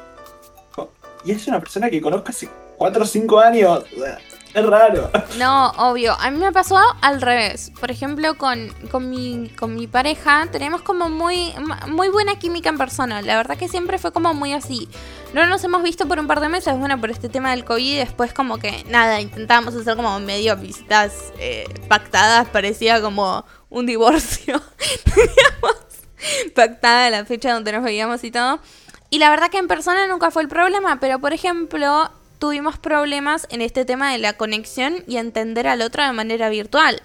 [1.26, 3.86] Y es una persona que conozco hace 4 o 5 años.
[4.54, 5.10] Es raro.
[5.38, 6.16] No, obvio.
[6.20, 7.72] A mí me pasó al revés.
[7.80, 11.54] Por ejemplo, con, con, mi, con mi pareja tenemos como muy,
[11.88, 13.22] muy buena química en persona.
[13.24, 14.88] La verdad que siempre fue como muy así.
[15.34, 17.98] No nos hemos visto por un par de meses, bueno, por este tema del COVID.
[17.98, 22.48] Después como que nada, intentábamos hacer como medio visitas eh, pactadas.
[22.50, 24.62] Parecía como un divorcio.
[25.04, 25.84] Teníamos
[26.54, 28.60] pactada la fecha donde nos veíamos y todo.
[29.10, 32.12] Y la verdad que en persona nunca fue el problema, pero por ejemplo,
[32.44, 37.02] tuvimos problemas en este tema de la conexión y entender al otro de manera virtual.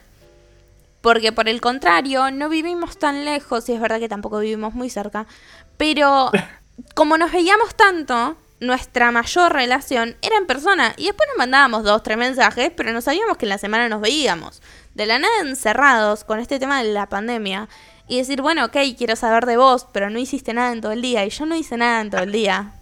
[1.01, 4.91] Porque por el contrario, no vivimos tan lejos, y es verdad que tampoco vivimos muy
[4.91, 5.29] cerca,
[5.77, 6.33] pero
[6.97, 10.93] como nos veíamos tanto, nuestra mayor relación era en persona.
[10.97, 14.01] Y después nos mandábamos dos, tres mensajes, pero no sabíamos que en la semana nos
[14.01, 14.61] veíamos.
[14.95, 17.69] De la nada encerrados con este tema de la pandemia.
[18.09, 21.01] Y decir, bueno, ok, quiero saber de vos, pero no hiciste nada en todo el
[21.01, 21.25] día.
[21.25, 22.73] Y yo no hice nada en todo el día.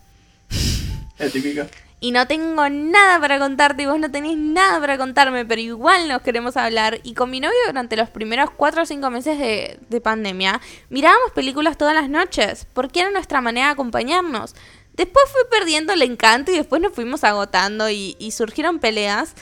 [1.19, 1.66] Es típica.
[2.07, 6.07] Y no tengo nada para contarte y vos no tenés nada para contarme, pero igual
[6.07, 7.01] nos queremos hablar.
[7.03, 11.33] Y con mi novio durante los primeros 4 o 5 meses de, de pandemia, mirábamos
[11.33, 14.55] películas todas las noches, porque era nuestra manera de acompañarnos.
[14.92, 19.35] Después fue perdiendo el encanto y después nos fuimos agotando y, y surgieron peleas.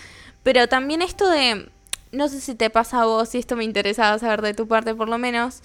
[0.42, 1.70] Pero también esto de,
[2.12, 4.94] no sé si te pasa a vos, y esto me interesaba saber de tu parte
[4.94, 5.60] por lo menos,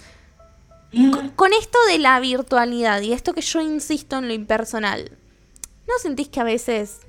[0.92, 5.16] con, con esto de la virtualidad y esto que yo insisto en lo impersonal,
[5.90, 7.00] ¿no sentís que a veces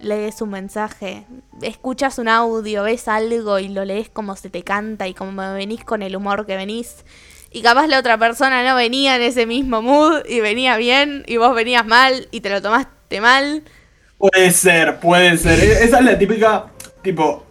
[0.00, 1.26] lees un mensaje,
[1.62, 5.84] escuchas un audio, ves algo y lo lees como se te canta y como venís
[5.84, 7.04] con el humor que venís?
[7.50, 11.38] Y capaz la otra persona no venía en ese mismo mood y venía bien y
[11.38, 13.64] vos venías mal y te lo tomaste mal.
[14.18, 15.58] Puede ser, puede ser.
[15.60, 16.66] E- Esa es la típica,
[17.02, 17.44] tipo,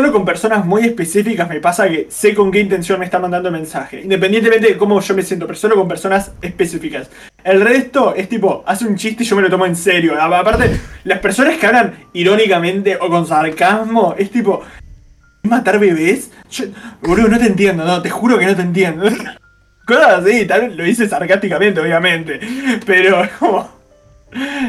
[0.00, 3.50] solo con personas muy específicas me pasa que sé con qué intención me está mandando
[3.50, 4.00] el mensaje.
[4.00, 7.10] Independientemente de cómo yo me siento, pero solo con personas específicas.
[7.44, 10.18] El resto es tipo, hace un chiste y yo me lo tomo en serio.
[10.18, 14.62] Aparte, las personas que hablan irónicamente o con sarcasmo, es tipo,
[15.42, 16.30] ¿matar bebés?
[16.50, 16.64] Yo,
[17.02, 19.04] no te entiendo, no, te juro que no te entiendo.
[19.86, 22.40] Cosas así, tal vez lo hice sarcásticamente, obviamente.
[22.86, 23.68] Pero como...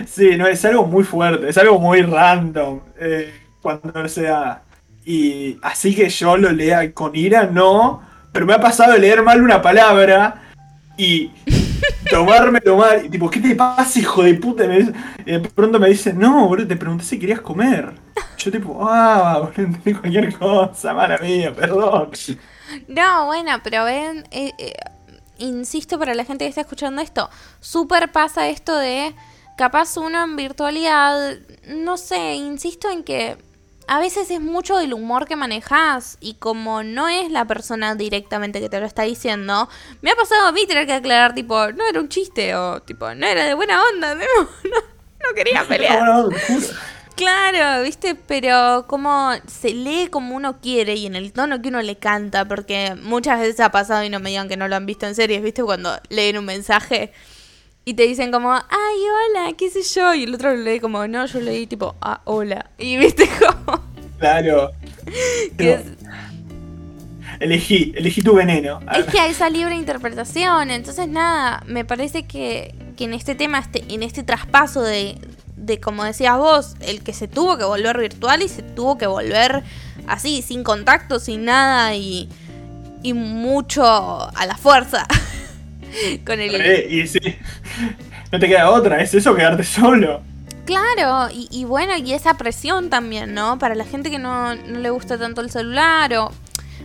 [0.05, 2.81] Sí, no, es algo muy fuerte, es algo muy random.
[2.99, 4.63] eh, cuando sea.
[5.05, 8.01] Y así que yo lo lea con ira, no.
[8.31, 10.49] Pero me ha pasado de leer mal una palabra
[10.97, 11.31] y
[12.09, 13.05] tomármelo mal.
[13.05, 14.65] Y tipo, ¿qué te pasa, hijo de puta?
[14.67, 14.93] Me dice-
[15.25, 17.93] de pronto me dice, no, boludo, te pregunté si querías comer.
[18.37, 22.11] Yo tipo, ah, boludo, entendí cualquier cosa, mala mía, perdón.
[22.87, 24.73] No, bueno, pero ven, eh, eh,
[25.39, 29.13] insisto para la gente que está escuchando esto, súper pasa esto de
[29.57, 31.35] capaz uno en virtualidad,
[31.67, 33.37] no sé, insisto en que
[33.87, 38.59] a veces es mucho del humor que manejas y como no es la persona directamente
[38.59, 39.69] que te lo está diciendo,
[40.01, 43.13] me ha pasado a mí tener que aclarar tipo, no era un chiste o tipo,
[43.13, 44.77] no era de buena onda, no, no,
[45.27, 46.03] no quería pelear.
[46.03, 46.37] No, no.
[47.15, 51.81] Claro, viste, pero como se lee como uno quiere y en el tono que uno
[51.81, 54.85] le canta, porque muchas veces ha pasado y no me digan que no lo han
[54.85, 57.13] visto en series, viste, cuando leen un mensaje
[57.85, 61.07] y te dicen como, ay, hola, qué sé yo, y el otro lo lee como,
[61.07, 63.27] no, yo leí tipo, ah, hola, y viste
[63.65, 63.81] como...
[64.19, 64.71] Claro.
[65.57, 65.81] que es-
[67.39, 68.79] Elegí, elegí tu veneno.
[68.95, 73.57] Es que hay esa libre interpretación, entonces nada, me parece que, que en este tema,
[73.57, 75.17] este, en este traspaso de,
[75.55, 79.07] de, como decías vos, el que se tuvo que volver virtual y se tuvo que
[79.07, 79.63] volver
[80.05, 82.29] así, sin contacto, sin nada y,
[83.01, 85.07] y mucho a la fuerza.
[86.25, 86.55] Con el...
[86.55, 87.19] Eh, y sí,
[88.31, 90.21] no te queda otra, es eso, quedarte solo.
[90.65, 93.57] Claro, y, y bueno, y esa presión también, ¿no?
[93.59, 96.31] Para la gente que no, no le gusta tanto el celular o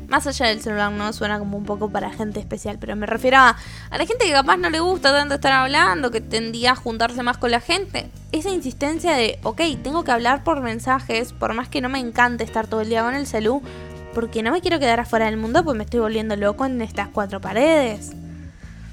[0.09, 1.13] más allá del celular, ¿no?
[1.13, 3.57] Suena como un poco para gente especial, pero me refiero a,
[3.91, 7.23] a la gente que capaz no le gusta tanto estar hablando, que tendía a juntarse
[7.23, 8.09] más con la gente.
[8.33, 12.45] Esa insistencia de, ok, tengo que hablar por mensajes, por más que no me encante
[12.45, 13.63] estar todo el día con el celu,
[14.15, 17.09] porque no me quiero quedar afuera del mundo, pues me estoy volviendo loco en estas
[17.09, 18.13] cuatro paredes.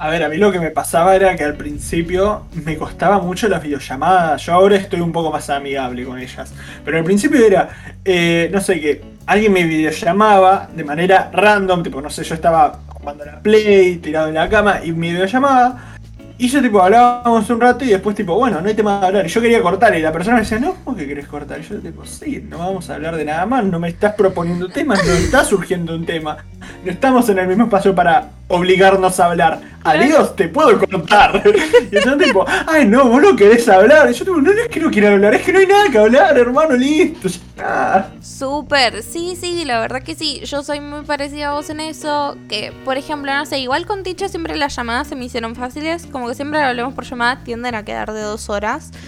[0.03, 3.47] A ver, a mí lo que me pasaba era que al principio me costaba mucho
[3.47, 4.45] las videollamadas.
[4.45, 6.53] Yo ahora estoy un poco más amigable con ellas.
[6.83, 7.69] Pero al principio era,
[8.03, 11.83] eh, no sé, que alguien me videollamaba de manera random.
[11.83, 15.93] Tipo, no sé, yo estaba jugando la Play, tirado en la cama y me videollamaba.
[16.37, 19.25] Y yo tipo hablábamos un rato y después tipo, bueno, no hay tema de hablar.
[19.25, 21.61] Y yo quería cortar y la persona me decía, no, ¿cómo que querés cortar?
[21.61, 24.67] Y yo tipo, sí, no vamos a hablar de nada más, no me estás proponiendo
[24.67, 26.43] temas, no está surgiendo un tema.
[26.83, 29.61] No estamos en el mismo espacio para obligarnos a hablar.
[29.83, 31.41] Adiós, te puedo cortar.
[31.91, 34.09] Y entonces tipo, ay no, vos no querés hablar.
[34.09, 35.89] Y yo tipo, no, no es que no quiera hablar, es que no hay nada
[35.89, 37.27] que hablar, hermano, listo.
[37.29, 38.11] ya está".
[38.21, 40.41] Súper, sí, sí, la verdad que sí.
[40.43, 42.35] Yo soy muy parecida a vos en eso.
[42.49, 46.05] Que, por ejemplo, no sé, igual con Ticho siempre las llamadas se me hicieron fáciles.
[46.07, 48.91] Como que siempre hablemos por llamada, tienden a quedar de dos horas.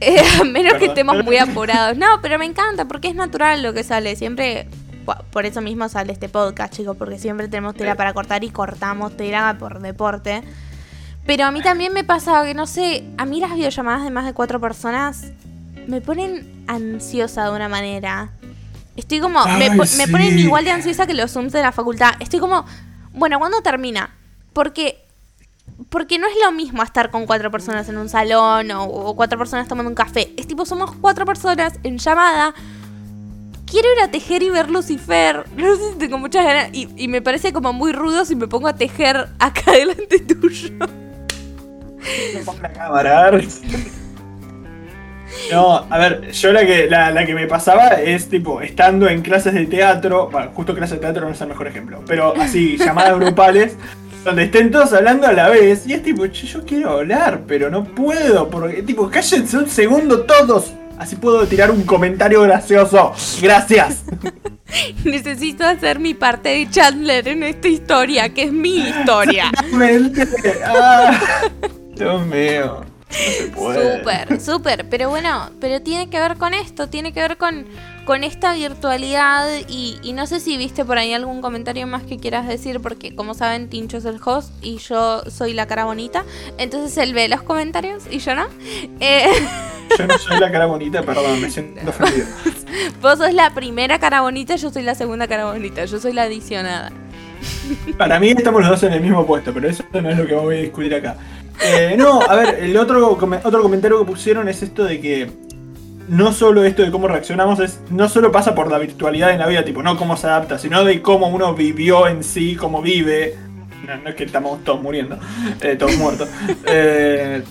[0.00, 1.96] Eh, a menos que estemos muy apurados.
[1.96, 4.16] No, pero me encanta porque es natural lo que sale.
[4.16, 4.66] Siempre,
[5.30, 6.96] por eso mismo sale este podcast, chicos.
[6.96, 10.42] Porque siempre tenemos tela para cortar y cortamos tela por deporte.
[11.26, 14.26] Pero a mí también me pasa que, no sé, a mí las videollamadas de más
[14.26, 15.32] de cuatro personas
[15.86, 18.30] me ponen ansiosa de una manera.
[18.96, 19.44] Estoy como.
[19.58, 22.14] me, me ponen igual de ansiosa que los Zooms de la facultad.
[22.20, 22.64] Estoy como.
[23.12, 24.14] Bueno, ¿cuándo termina?
[24.52, 25.00] Porque.
[25.88, 29.38] Porque no es lo mismo estar con cuatro personas en un salón o, o cuatro
[29.38, 30.32] personas tomando un café.
[30.36, 32.54] Es tipo, somos cuatro personas en llamada.
[33.74, 35.46] Quiero ir a tejer y ver Lucifer.
[35.56, 36.68] No sé si tengo muchas ganas.
[36.72, 40.68] Y, y me parece como muy rudo si me pongo a tejer acá delante tuyo.
[42.34, 43.32] Me pongo la cámara.
[45.50, 49.22] No, a ver, yo la que, la, la que me pasaba es tipo, estando en
[49.22, 52.76] clases de teatro, bueno, justo clases de teatro no es el mejor ejemplo, pero así,
[52.78, 53.76] llamadas grupales,
[54.24, 57.68] donde estén todos hablando a la vez, y es tipo, "Che, yo quiero hablar, pero
[57.68, 64.04] no puedo, porque tipo, cállense un segundo todos, así puedo tirar un comentario gracioso, gracias.
[65.04, 69.52] Necesito hacer mi parte de Chandler en esta historia, que es mi historia.
[70.64, 71.20] Ah,
[71.94, 72.84] Dios mío.
[73.54, 73.72] No.
[73.72, 74.88] Súper, súper.
[74.88, 77.66] Pero bueno, pero tiene que ver con esto, tiene que ver con,
[78.04, 82.18] con esta virtualidad y, y no sé si viste por ahí algún comentario más que
[82.18, 86.24] quieras decir, porque como saben, Tincho es el host y yo soy la cara bonita,
[86.58, 88.46] entonces él ve los comentarios y yo no.
[89.00, 89.26] Eh,
[89.98, 92.26] Yo no soy la cara bonita, perdón, me siento ofendido.
[93.00, 96.22] vos sos la primera cara bonita, yo soy la segunda cara bonita, yo soy la
[96.22, 96.90] adicionada.
[97.96, 100.34] Para mí estamos los dos en el mismo puesto, pero eso no es lo que
[100.34, 101.16] voy a discutir acá.
[101.62, 105.30] Eh, no, a ver, el otro, otro comentario que pusieron es esto de que
[106.08, 109.46] no solo esto de cómo reaccionamos, es no solo pasa por la virtualidad en la
[109.46, 113.36] vida, tipo, no cómo se adapta, sino de cómo uno vivió en sí, cómo vive.
[113.86, 115.18] No, no es que estamos todos muriendo,
[115.60, 116.28] eh, todos muertos.
[116.66, 117.42] Eh,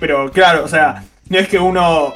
[0.00, 2.12] pero claro, o sea, no es que uno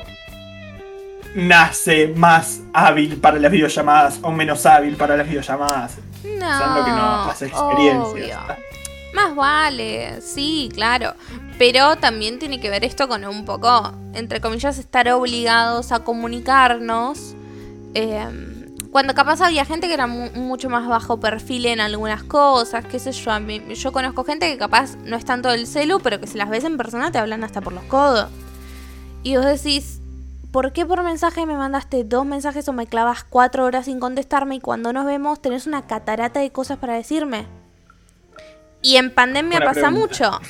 [1.34, 5.98] nace más hábil para las videollamadas o menos hábil para las videollamadas.
[6.24, 8.38] No, que no, las experiencias.
[8.38, 8.67] obvio.
[9.18, 11.14] Más vale, sí, claro.
[11.58, 17.34] Pero también tiene que ver esto con un poco, entre comillas, estar obligados a comunicarnos.
[17.94, 18.28] eh,
[18.92, 22.98] cuando capaz había gente que era mu- mucho más bajo perfil en algunas cosas, qué
[22.98, 23.32] sé yo.
[23.32, 26.38] a mí- yo conozco gente que capaz no es tanto del celu, pero que si
[26.38, 28.28] las ves en persona te hablan hasta por los codos.
[29.24, 30.00] Y vos decís,
[30.52, 34.54] ¿por qué por mensaje me mandaste dos mensajes o me clavas cuatro horas sin contestarme
[34.56, 37.46] y cuando nos vemos tenés una catarata de cosas para decirme?
[38.82, 40.00] Y en pandemia Buena pasa pregunta.
[40.00, 40.40] mucho.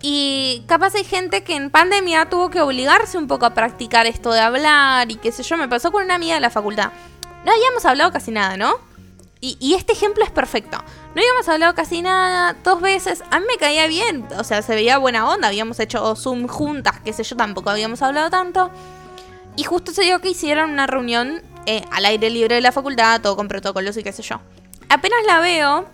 [0.00, 4.32] Y capaz hay gente que en pandemia tuvo que obligarse un poco a practicar esto
[4.32, 5.56] de hablar y qué sé yo.
[5.56, 6.92] Me pasó con una amiga de la facultad.
[7.44, 8.74] No habíamos hablado casi nada, ¿no?
[9.40, 10.78] Y, y este ejemplo es perfecto.
[11.14, 13.22] No habíamos hablado casi nada, dos veces.
[13.30, 15.48] A mí me caía bien, o sea, se veía buena onda.
[15.48, 18.70] Habíamos hecho Zoom juntas, qué sé yo, tampoco habíamos hablado tanto.
[19.56, 23.20] Y justo se dio que hicieron una reunión eh, al aire libre de la facultad,
[23.20, 24.40] todo con protocolos y qué sé yo.
[24.88, 25.86] Apenas la veo,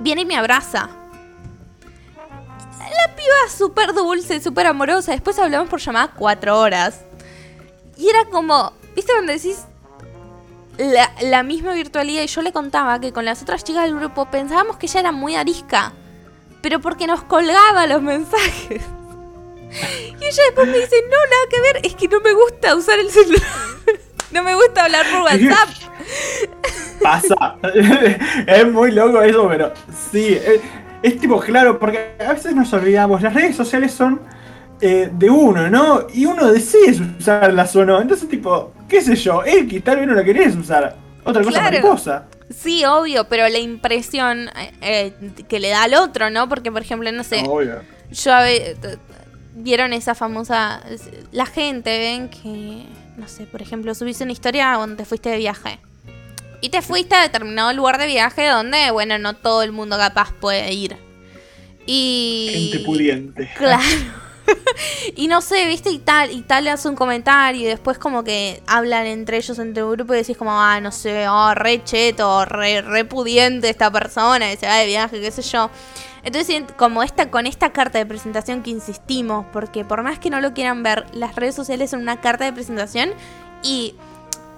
[0.00, 0.88] viene y me abraza.
[3.06, 5.12] La piba súper dulce, súper amorosa.
[5.12, 7.00] Después hablamos por llamada cuatro horas.
[7.96, 9.64] Y era como, ¿viste cuando decís
[10.78, 12.22] la, la misma virtualidad?
[12.22, 15.12] Y yo le contaba que con las otras chicas del grupo pensábamos que ella era
[15.12, 15.92] muy arisca.
[16.62, 18.82] Pero porque nos colgaba los mensajes.
[19.70, 22.98] Y ella después me dice, no, nada que ver, es que no me gusta usar
[22.98, 23.42] el celular.
[24.30, 25.68] No me gusta hablar por WhatsApp.
[27.02, 27.56] Pasa.
[28.46, 29.72] es muy loco eso, pero
[30.12, 30.38] sí.
[31.02, 34.20] Es, tipo claro, porque a veces nos olvidamos, las redes sociales son
[34.80, 36.06] eh, de uno, ¿no?
[36.12, 38.00] Y uno decide usarlas o no.
[38.00, 40.96] Entonces, tipo, qué sé yo, X, tal vez no la querés usar.
[41.24, 41.76] Otra cosa Claro.
[41.76, 42.24] mariposa.
[42.50, 45.12] Sí, obvio, pero la impresión eh, eh,
[45.48, 46.48] que le da al otro, ¿no?
[46.48, 47.82] Porque, por ejemplo, no sé, Obvio.
[48.10, 48.42] yo a
[49.54, 50.80] vieron esa famosa
[51.32, 52.86] la gente ven que
[53.16, 55.78] no sé por ejemplo subiste una historia donde te fuiste de viaje
[56.60, 60.32] y te fuiste a determinado lugar de viaje donde bueno no todo el mundo capaz
[60.32, 60.96] puede ir.
[61.86, 63.50] Y Gente pudiente.
[63.56, 63.84] claro.
[65.14, 68.60] Y no sé viste y tal y tal hace un comentario y después como que
[68.66, 72.44] hablan entre ellos entre un grupo y decís como ah no sé oh, re cheto
[72.46, 75.70] re, re pudiente esta persona y se va de viaje qué sé yo.
[76.22, 80.40] Entonces, como esta, con esta carta de presentación que insistimos, porque por más que no
[80.40, 83.10] lo quieran ver, las redes sociales son una carta de presentación
[83.62, 83.94] y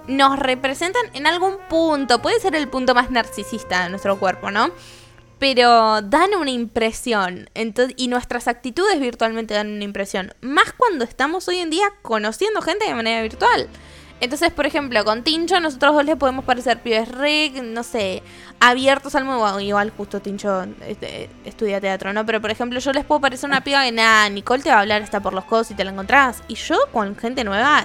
[0.09, 2.21] nos representan en algún punto.
[2.21, 4.71] Puede ser el punto más narcisista de nuestro cuerpo, ¿no?
[5.39, 7.51] Pero dan una impresión.
[7.55, 10.35] Entonces, y nuestras actitudes virtualmente dan una impresión.
[10.41, 13.69] Más cuando estamos hoy en día conociendo gente de manera virtual.
[14.21, 18.23] Entonces, por ejemplo, con Tincho, nosotros dos le podemos parecer pibes re, no sé,
[18.61, 19.59] abiertos al mundo.
[19.59, 22.25] Igual justo Tincho este, estudia teatro, ¿no?
[22.25, 24.81] Pero, por ejemplo, yo les puedo parecer una piba que, nada, Nicole te va a
[24.83, 26.45] hablar hasta por los codos y te la encontrás.
[26.47, 27.85] Y yo con gente nueva,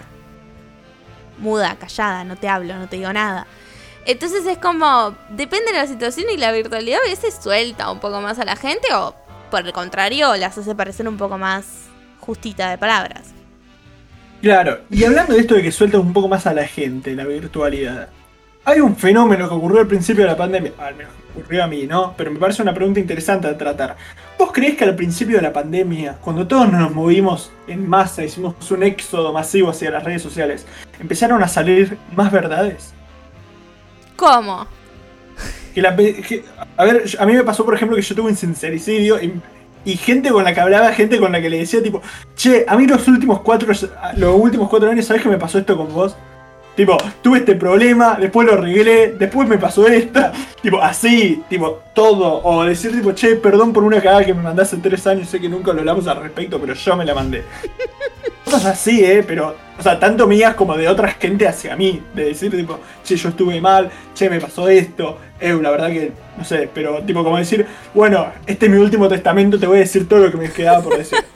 [1.37, 3.47] muda, callada, no te hablo, no te digo nada.
[4.05, 8.21] Entonces es como, depende de la situación y la virtualidad a veces suelta un poco
[8.21, 9.13] más a la gente o,
[9.51, 11.87] por el contrario, las hace parecer un poco más
[12.19, 13.33] justita de palabras.
[14.41, 17.25] Claro, y hablando de esto de que suelta un poco más a la gente, la
[17.25, 18.09] virtualidad.
[18.63, 21.87] Hay un fenómeno que ocurrió al principio de la pandemia, al menos ocurrió a mí,
[21.87, 22.13] ¿no?
[22.17, 23.95] Pero me parece una pregunta interesante de tratar.
[24.37, 28.53] ¿Vos creés que al principio de la pandemia, cuando todos nos movimos en masa, hicimos
[28.69, 30.65] un éxodo masivo hacia las redes sociales,
[30.99, 32.93] empezaron a salir más verdades?
[34.15, 34.67] ¿Cómo?
[35.73, 36.43] Que la pe- que-
[36.75, 39.33] a ver, a mí me pasó, por ejemplo, que yo tuve un sincericidio y,
[39.85, 42.01] y gente con la que hablaba, gente con la que le decía, tipo,
[42.35, 43.71] che, a mí los últimos cuatro,
[44.17, 46.15] los últimos cuatro años, ¿sabes que me pasó esto con vos?
[46.77, 52.39] Tipo, tuve este problema, después lo arreglé, después me pasó esta, tipo, así, tipo, todo.
[52.43, 55.41] O decir, tipo, che, perdón por una cagada que me mandaste hace tres años, sé
[55.41, 57.43] que nunca lo hablamos al respecto, pero yo me la mandé.
[58.45, 62.25] Cosas así, eh, pero, o sea, tanto mías como de otra gente hacia mí, de
[62.25, 66.43] decir, tipo, che, yo estuve mal, che, me pasó esto, eh, la verdad que, no
[66.43, 70.07] sé, pero, tipo, como decir, bueno, este es mi último testamento, te voy a decir
[70.07, 71.19] todo lo que me quedaba por decir.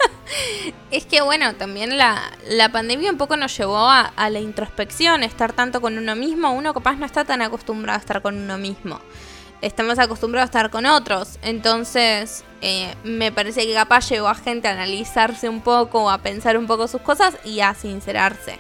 [0.92, 5.24] Es que bueno, también la, la pandemia un poco nos llevó a, a la introspección,
[5.24, 8.58] estar tanto con uno mismo, uno capaz no está tan acostumbrado a estar con uno
[8.58, 9.00] mismo.
[9.62, 14.68] Estamos acostumbrados a estar con otros, entonces eh, me parece que capaz llevó a gente
[14.68, 18.58] a analizarse un poco, a pensar un poco sus cosas y a sincerarse.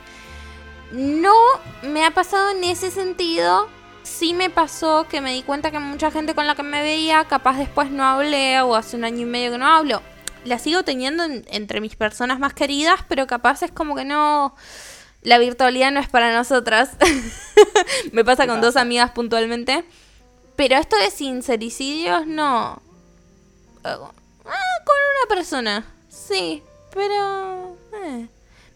[0.91, 1.33] No
[1.81, 3.67] me ha pasado en ese sentido,
[4.03, 7.23] sí me pasó que me di cuenta que mucha gente con la que me veía,
[7.25, 10.01] capaz después no hablé o hace un año y medio que no hablo
[10.43, 14.55] la sigo teniendo en- entre mis personas más queridas, pero capaz es como que no.
[15.21, 16.89] La virtualidad no es para nosotras.
[18.11, 19.85] Me pasa con dos amigas puntualmente.
[20.61, 22.79] Pero esto de sincericidios, no.
[23.83, 24.05] Ah, con
[24.45, 25.83] una persona.
[26.07, 26.61] Sí,
[26.93, 27.75] pero.
[28.05, 28.27] eh.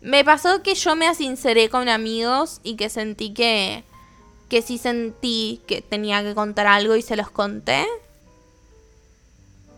[0.02, 3.84] Me pasó que yo me asinceré con amigos y que sentí que.
[4.50, 7.86] Que sí sentí que tenía que contar algo y se los conté.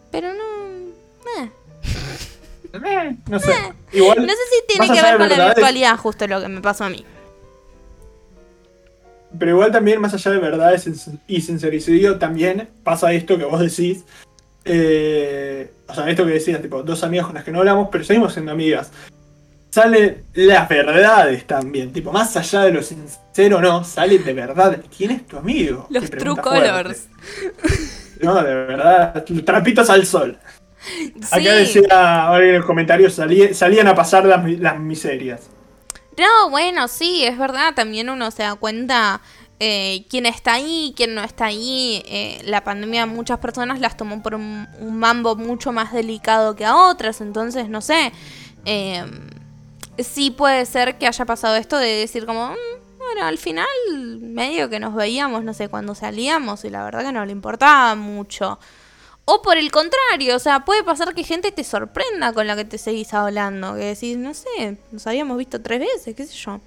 [0.10, 0.44] Pero no.
[1.42, 1.52] eh.
[2.86, 3.54] Eh, no sé,
[3.92, 4.26] igual.
[4.26, 6.90] No sé si tiene que ver con la virtualidad, justo lo que me pasó a
[6.90, 7.04] mí.
[9.40, 13.60] Pero igual también, más allá de verdades sin- y sincericidio, también pasa esto que vos
[13.60, 14.04] decís.
[14.70, 18.04] eh, o sea, esto que decías, tipo, dos amigas con las que no hablamos, pero
[18.04, 18.92] seguimos siendo amigas.
[19.70, 24.80] Salen las verdades también, tipo, más allá de lo sincero no, sale de verdad.
[24.96, 25.88] ¿Quién es tu amigo?
[25.90, 27.08] Los true colors.
[28.22, 30.38] No, de verdad, trapitos al sol.
[31.32, 35.42] Acá decía ahora en los comentarios, salí- salían a pasar las miserias.
[36.18, 37.74] No, bueno, sí, es verdad.
[37.76, 39.22] También uno se da cuenta
[39.60, 42.04] eh, quién está ahí, quién no está ahí.
[42.08, 46.76] Eh, la pandemia muchas personas las tomó por un, mambo mucho más delicado que a
[46.76, 47.22] otras.
[47.22, 48.12] Entonces, no sé.
[48.66, 49.06] eh,
[50.00, 53.66] sí puede ser que haya pasado esto de decir como, "Mm, bueno, al final
[54.22, 57.96] medio que nos veíamos, no sé, cuando salíamos y la verdad que no le importaba
[57.96, 58.60] mucho.
[59.30, 62.64] O por el contrario, o sea, puede pasar que gente te sorprenda con la que
[62.64, 63.76] te seguís hablando.
[63.76, 66.62] Que decís, no sé, nos habíamos visto tres veces, qué sé yo.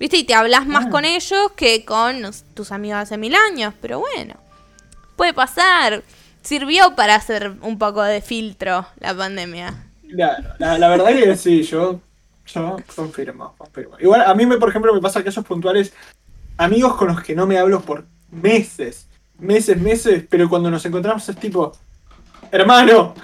[0.00, 0.16] ¿Viste?
[0.16, 0.90] Y te hablas más Ah.
[0.90, 2.22] con ellos que con
[2.54, 3.74] tus amigos hace mil años.
[3.82, 4.34] Pero bueno,
[5.16, 6.02] puede pasar.
[6.42, 9.74] Sirvió para hacer un poco de filtro la pandemia.
[10.10, 12.00] Claro, la, la verdad que sí, yo,
[12.46, 13.96] yo confirmo, confirmo.
[14.00, 15.92] Igual a mí, me, por ejemplo, me pasa casos puntuales,
[16.56, 19.06] amigos con los que no me hablo por meses,
[19.38, 21.76] meses, meses, pero cuando nos encontramos es tipo,
[22.50, 23.14] hermano,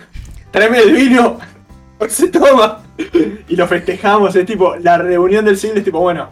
[0.51, 1.39] tráeme el vino,
[2.09, 2.83] se toma,
[3.49, 6.29] y lo festejamos, es tipo, la reunión del siglo es tipo, bueno.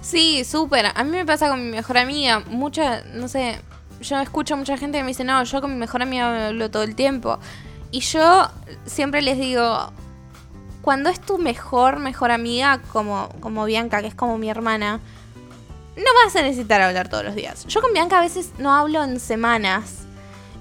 [0.00, 0.86] Sí, súper.
[0.94, 2.40] A mí me pasa con mi mejor amiga.
[2.40, 3.60] Mucha, no sé,
[4.00, 6.70] yo escucho a mucha gente que me dice, no, yo con mi mejor amiga hablo
[6.70, 7.38] todo el tiempo.
[7.90, 8.48] Y yo
[8.84, 9.92] siempre les digo,
[10.82, 15.00] cuando es tu mejor, mejor amiga, como, como Bianca, que es como mi hermana,
[15.96, 17.66] no vas a necesitar hablar todos los días.
[17.66, 20.05] Yo con Bianca a veces no hablo en semanas.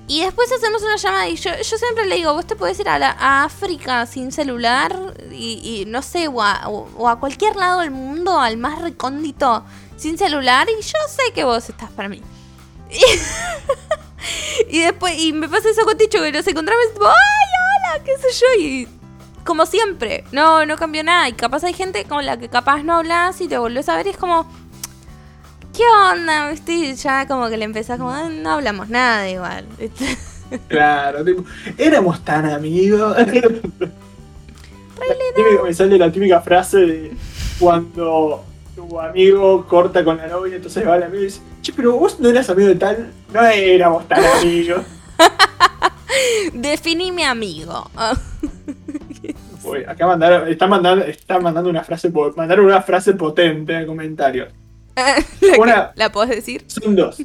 [0.08, 2.88] Y después hacemos una llamada y yo, yo siempre le digo, vos te podés ir
[2.89, 8.39] a, la- África sin celular y, y no sé, o a, cualquier lado del mundo,
[8.39, 9.66] al más recóndito,
[9.97, 12.22] sin celular y yo sé que vos estás para mí.
[12.91, 13.01] Y,
[14.78, 18.03] y después, y me pasa eso con Ticho, que nos encontramos ¡ay, hola!
[18.03, 18.62] ¿Qué sé yo?
[18.62, 18.88] Y
[19.43, 21.30] como siempre, no, no cambió nada.
[21.30, 24.08] Y capaz hay gente con la que capaz no hablas y te volvés a ver
[24.08, 24.47] y es como,
[25.76, 26.50] ¿qué onda?
[26.52, 26.74] ¿Viste?
[26.74, 29.66] Y ya como que le empezás como, "Ah, no hablamos nada igual.
[29.80, 30.18] ¿viste?
[30.68, 31.44] Claro, tipo,
[31.78, 33.18] éramos tan amigos.
[35.66, 37.12] Me sale la típica frase de
[37.60, 38.44] cuando
[38.76, 42.20] tu amigo corta con la novia, entonces va el amigo y dice, che, pero vos
[42.20, 44.82] no eras amigo de tal, no éramos tan amigos.
[46.54, 47.90] Definí mi amigo.
[49.64, 54.50] Uy, acá mandar, está mandando, está mandando una frase, mandaron una frase potente en comentarios.
[55.41, 56.64] ¿La, Una- ¿La podés decir?
[56.68, 57.18] Son dos.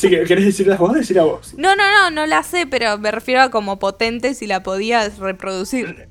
[0.00, 0.94] Que, ¿querés decirlas vos?
[0.94, 1.54] Decir a vos.
[1.56, 5.18] No, no, no, no la sé, pero me refiero a como potente si la podías
[5.18, 6.08] reproducir.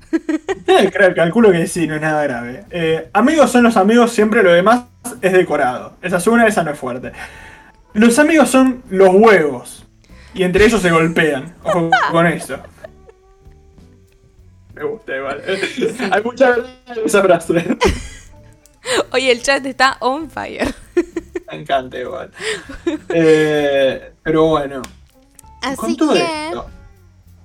[0.66, 2.64] Eh, creo, calculo que sí, no es nada grave.
[2.70, 4.84] Eh, amigos son los amigos, siempre lo demás
[5.22, 5.96] es decorado.
[6.02, 7.12] Esa es una, esa no es fuerte.
[7.94, 9.86] Los amigos son los huevos.
[10.34, 11.54] Y entre ellos se golpean.
[11.64, 12.58] Ojo con eso.
[14.74, 15.42] Me gusta igual.
[16.10, 17.76] Hay mucha verdad en esa frase.
[19.12, 20.74] Oye, el chat está on fire.
[21.50, 22.30] Me encanta igual.
[23.10, 24.82] Eh, pero bueno.
[25.60, 26.20] Así con todo que...
[26.20, 26.66] esto,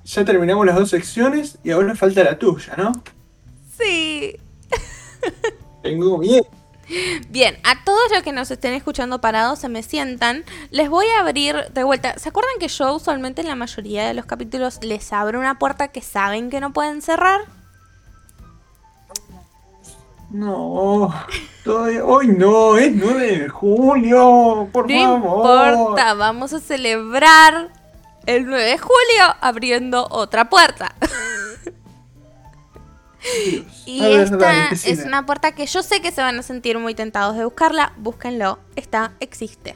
[0.06, 2.92] ya terminamos las dos secciones y ahora falta la tuya, ¿no?
[3.78, 4.36] Sí.
[5.84, 6.48] Tengo miedo.
[7.30, 11.20] Bien, a todos los que nos estén escuchando parados, se me sientan, les voy a
[11.20, 12.18] abrir de vuelta.
[12.18, 15.90] ¿Se acuerdan que yo usualmente en la mayoría de los capítulos les abro una puerta
[15.90, 17.42] que saben que no pueden cerrar?
[20.30, 21.14] No,
[21.64, 25.70] todavía, hoy no, es 9 de julio, por No favor.
[25.70, 27.70] importa, vamos a celebrar
[28.26, 30.94] el 9 de julio abriendo otra puerta.
[33.24, 33.66] Dios.
[33.86, 36.94] Y ver, esta es una puerta que yo sé que se van a sentir muy
[36.94, 37.94] tentados de buscarla.
[37.98, 39.76] Búsquenlo, está, existe.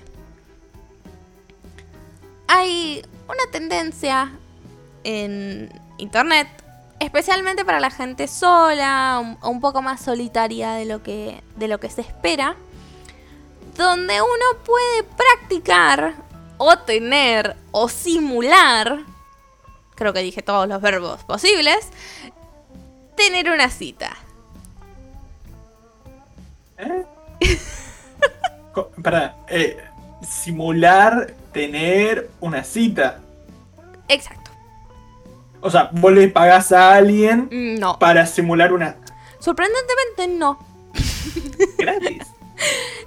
[2.47, 4.31] Hay una tendencia
[5.03, 6.47] en internet,
[7.01, 11.79] especialmente para la gente sola, un, un poco más solitaria de lo que, de lo
[11.79, 12.55] que se espera,
[13.75, 16.13] donde uno puede practicar
[16.57, 18.99] o tener o simular,
[19.95, 21.89] creo que dije todos los verbos posibles,
[23.15, 24.15] tener una cita.
[26.77, 27.05] ¿Eh?
[29.01, 29.83] Pará, eh,
[30.21, 33.19] simular tener una cita.
[34.07, 34.40] Exacto.
[35.61, 37.97] O sea, vos le pagás a alguien Mm, No.
[37.99, 38.95] para simular una
[39.39, 40.59] Sorprendentemente no.
[41.77, 42.23] gratis.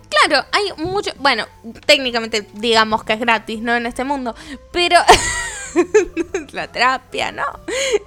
[0.09, 1.11] Claro, hay mucho.
[1.19, 1.47] Bueno,
[1.87, 3.75] técnicamente digamos que es gratis, ¿no?
[3.75, 4.35] En este mundo.
[4.73, 4.97] Pero.
[6.53, 7.45] la terapia, ¿no?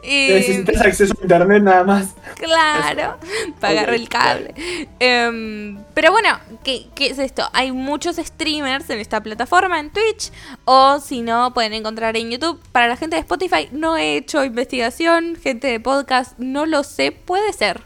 [0.03, 2.15] Y- Necesitas acceso a internet nada más.
[2.35, 3.17] Claro,
[3.59, 4.53] pagar Ok, el cable.
[4.99, 7.49] Em, pero bueno, ¿qué, qué es esto?
[7.53, 10.31] Hay muchos streamers en esta plataforma, en Twitch,
[10.65, 12.61] o si no, pueden encontrar en YouTube.
[12.71, 17.11] Para la gente de Spotify, no he hecho investigación, gente de podcast, no lo sé,
[17.11, 17.81] puede ser.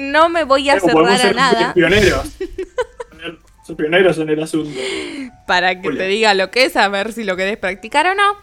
[0.00, 2.26] no me voy a cerrar a nada pioneros.
[3.66, 4.78] Ser pioneros en el asunto.
[5.46, 8.36] para que te diga lo que es, a ver si lo querés practicar o no.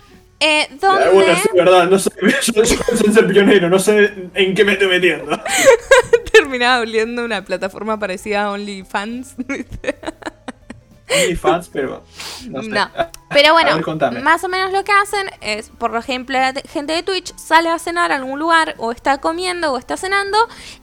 [0.45, 1.09] Eh, ¿Dónde?
[1.09, 2.11] Bueno, sí, verdad, no sé,
[2.53, 2.77] yo, sé
[3.13, 5.41] ser pionero, no sé en qué me estoy metiendo.
[6.33, 9.37] terminaba oliendo una plataforma parecida a OnlyFans.
[11.09, 12.03] OnlyFans, pero
[12.49, 12.67] no sé.
[12.67, 12.89] No.
[13.29, 16.37] Pero bueno, ver, más o menos lo que hacen es, por ejemplo,
[16.67, 20.37] gente de Twitch sale a cenar a algún lugar o está comiendo o está cenando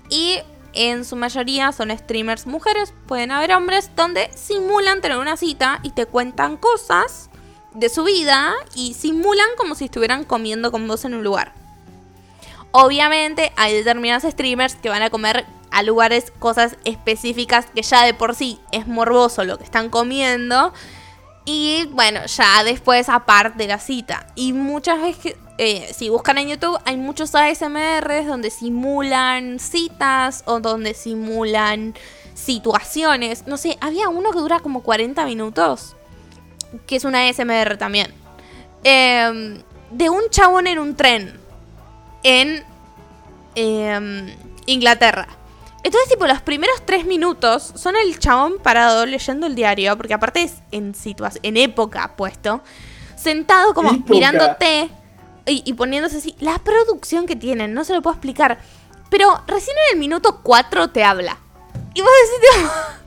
[0.09, 0.39] y
[0.73, 5.91] en su mayoría son streamers mujeres, pueden haber hombres, donde simulan tener una cita y
[5.91, 7.30] te cuentan cosas
[7.75, 11.53] de su vida y simulan como si estuvieran comiendo con vos en un lugar.
[12.73, 18.14] Obviamente hay determinados streamers que van a comer a lugares cosas específicas que ya de
[18.14, 20.73] por sí es morboso lo que están comiendo.
[21.45, 24.27] Y bueno, ya después aparte de la cita.
[24.35, 30.61] Y muchas veces, eh, si buscan en YouTube, hay muchos ASMRs donde simulan citas o
[30.61, 31.95] donde simulan
[32.35, 33.47] situaciones.
[33.47, 35.97] No sé, había uno que dura como 40 minutos,
[36.87, 38.12] que es una ASMR también.
[38.85, 41.39] Em, de un chabón en un tren
[42.23, 42.64] en
[43.55, 44.35] em,
[44.66, 45.29] Inglaterra.
[45.83, 50.43] Entonces, tipo, los primeros tres minutos son el chabón parado leyendo el diario, porque aparte
[50.43, 52.61] es en situación, en época puesto,
[53.16, 54.12] sentado como Época.
[54.12, 54.91] mirándote
[55.47, 56.37] y, y poniéndose así.
[56.39, 58.59] La producción que tienen, no se lo puedo explicar.
[59.09, 61.39] Pero recién en el minuto 4 te habla.
[61.95, 62.73] Y vos decís, tipo,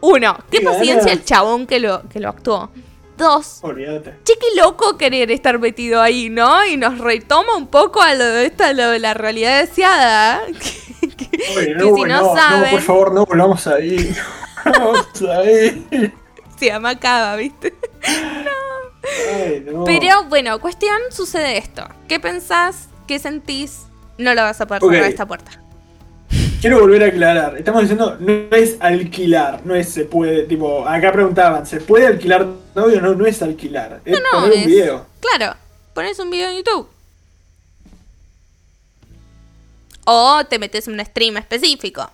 [0.00, 2.70] uno, qué paciencia el chabón que lo, que lo actuó.
[3.16, 4.14] Dos, Olvídate.
[4.24, 6.64] Che, qué loco querer estar metido ahí, ¿no?
[6.64, 10.40] Y nos retoma un poco a lo de esta, lo de la realidad deseada.
[11.00, 14.14] Que- que- Oye, que no, si no, no, no, saben, por favor, no volvamos ahí.
[14.64, 16.12] Vamos ahí.
[16.58, 17.74] se llama Cava, ¿viste?
[19.34, 19.84] Ay, no.
[19.84, 21.86] Pero bueno, cuestión sucede esto.
[22.08, 22.88] ¿Qué pensás?
[23.06, 23.86] ¿Qué sentís?
[24.18, 24.92] No lo vas a poder Ok.
[24.92, 25.50] cerrar esta puerta.
[26.60, 27.56] Quiero volver a aclarar.
[27.56, 32.46] Estamos diciendo, no es alquilar, no es se puede, tipo, acá preguntaban, ¿se puede alquilar
[32.74, 33.00] novio?
[33.00, 35.06] No, no es alquilar, es No, poner es- un video.
[35.20, 35.56] Claro,
[35.94, 36.86] pones un video en YouTube.
[40.04, 42.10] O te metes en un stream específico.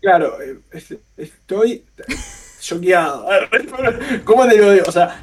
[0.00, 1.84] Claro, eh, es- estoy
[2.60, 3.24] choqueado.
[4.24, 4.84] ¿Cómo te lo digo?
[4.88, 5.20] O sea,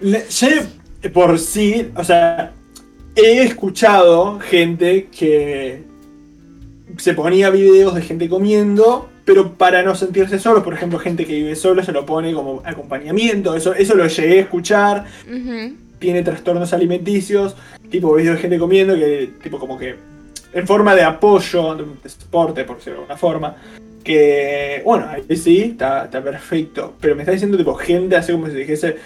[0.00, 0.48] ya
[1.12, 2.52] por sí, o sea,
[3.16, 5.82] he escuchado gente que
[6.98, 11.34] se ponía videos de gente comiendo, pero para no sentirse solo, por ejemplo, gente que
[11.34, 15.04] vive solo se lo pone como acompañamiento, eso, eso lo llegué a escuchar.
[15.98, 17.54] Tiene trastornos alimenticios,
[17.90, 19.96] tipo videos de gente comiendo que, tipo como que,
[20.52, 23.56] en forma de apoyo, de soporte, por decirlo de alguna forma,
[24.02, 28.46] que, bueno, ahí sí, está, está perfecto, pero me está diciendo tipo gente así como
[28.46, 28.96] si dijese,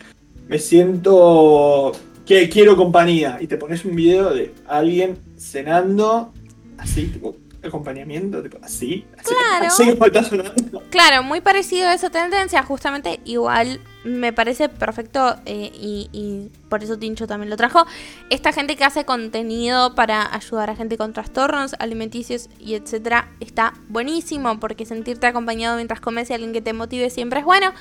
[0.48, 1.92] me siento
[2.24, 6.32] que quiero compañía, y te pones un video de alguien cenando,
[6.78, 7.36] así, tipo,
[7.68, 9.66] acompañamiento, tipo, así, así, Claro.
[9.66, 10.82] así como está sonando.
[10.90, 16.82] Claro, muy parecido a esa tendencia, justamente igual me parece perfecto eh, y, y por
[16.84, 17.86] eso Tincho también lo trajo.
[18.30, 23.72] Esta gente que hace contenido para ayudar a gente con trastornos alimenticios y etcétera está
[23.88, 27.72] buenísimo porque sentirte acompañado mientras comes y alguien que te motive siempre es bueno.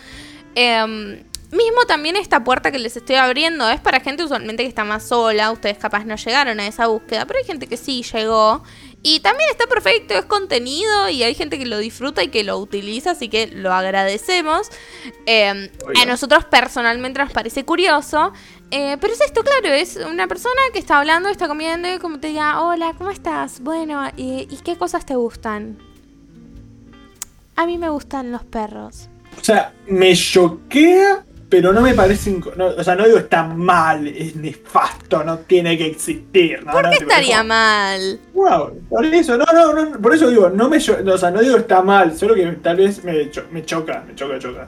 [0.56, 4.84] Em, mismo también esta puerta que les estoy abriendo es para gente usualmente que está
[4.84, 5.52] más sola.
[5.52, 8.64] Ustedes capaz no llegaron a esa búsqueda, pero hay gente que sí llegó.
[9.06, 12.58] Y también está perfecto, es contenido y hay gente que lo disfruta y que lo
[12.58, 14.70] utiliza, así que lo agradecemos.
[15.26, 16.02] Eh, Obvio.
[16.02, 18.32] a nosotros personalmente nos parece curioso.
[18.72, 22.20] eh, pero es esto, claro, es una persona que está hablando, está comiendo y como
[22.22, 23.60] te diga, hola, ¿cómo estás?
[23.60, 25.78] Bueno, ¿y, y qué cosas te gustan?
[27.56, 29.10] A mí me gustan los perros.
[29.40, 32.32] O sea, me choquea, pero no me parece.
[32.32, 36.66] no, o sea, no digo está mal, es nefasto, no tiene que existir.
[36.66, 36.72] ¿no?
[36.72, 38.20] ¿Por qué estaría como, mal?
[38.34, 41.58] Wow, por eso, no, no, no, por eso digo, no me o sea, no digo
[41.58, 44.68] está mal, solo que tal vez me, cho- me choca, me choca, choca.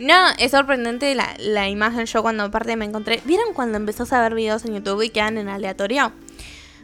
[0.00, 2.06] No, es sorprendente la, la imagen.
[2.06, 3.20] Yo cuando aparte me encontré.
[3.24, 6.12] ¿Vieron cuando empezás a ver videos en YouTube y quedan en aleatorio?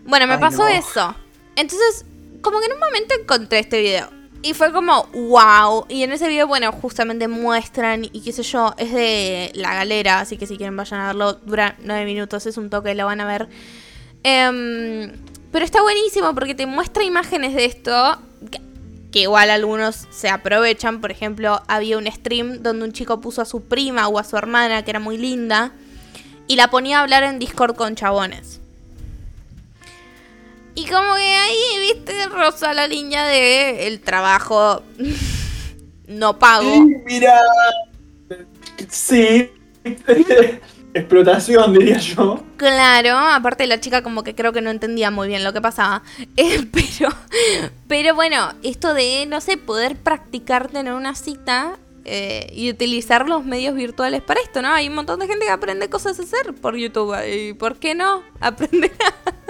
[0.05, 1.17] Bueno, me Ay, pasó eso.
[1.57, 2.07] Entonces,
[2.41, 4.11] como que en un momento encontré este video.
[4.45, 5.87] Y fue como, wow.
[5.89, 10.21] Y en ese video, bueno, justamente muestran y qué sé yo, es de la galera.
[10.21, 13.23] Así que si quieren vayan a verlo, dura nueve minutos, es un toque, lo van
[13.23, 13.49] a ver.
[14.23, 15.13] Em,
[15.51, 18.19] pero está buenísimo porque te muestra imágenes de esto.
[18.51, 18.61] Que,
[19.11, 21.01] que igual algunos se aprovechan.
[21.01, 24.37] Por ejemplo, había un stream donde un chico puso a su prima o a su
[24.37, 25.73] hermana, que era muy linda.
[26.49, 28.61] Y la ponía a hablar en Discord con chabones.
[30.75, 34.83] Y como que ahí, viste, rosa la línea de el trabajo
[36.09, 36.85] no pago.
[37.07, 37.41] Mira,
[38.89, 39.51] sí,
[40.95, 42.43] explotación diría yo.
[42.57, 46.03] Claro, aparte la chica como que creo que no entendía muy bien lo que pasaba.
[46.37, 47.15] Eh, pero,
[47.87, 53.45] pero bueno, esto de, no sé, poder practicar tener una cita eh, y utilizar los
[53.45, 54.69] medios virtuales para esto, ¿no?
[54.69, 57.15] Hay un montón de gente que aprende cosas a hacer por YouTube.
[57.27, 58.23] ¿Y por qué no?
[58.41, 59.44] Aprender a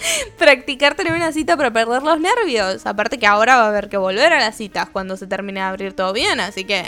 [0.38, 2.86] practicar tener una cita para perder los nervios.
[2.86, 5.66] Aparte que ahora va a haber que volver a las citas cuando se termine de
[5.66, 6.84] abrir todo bien, así que...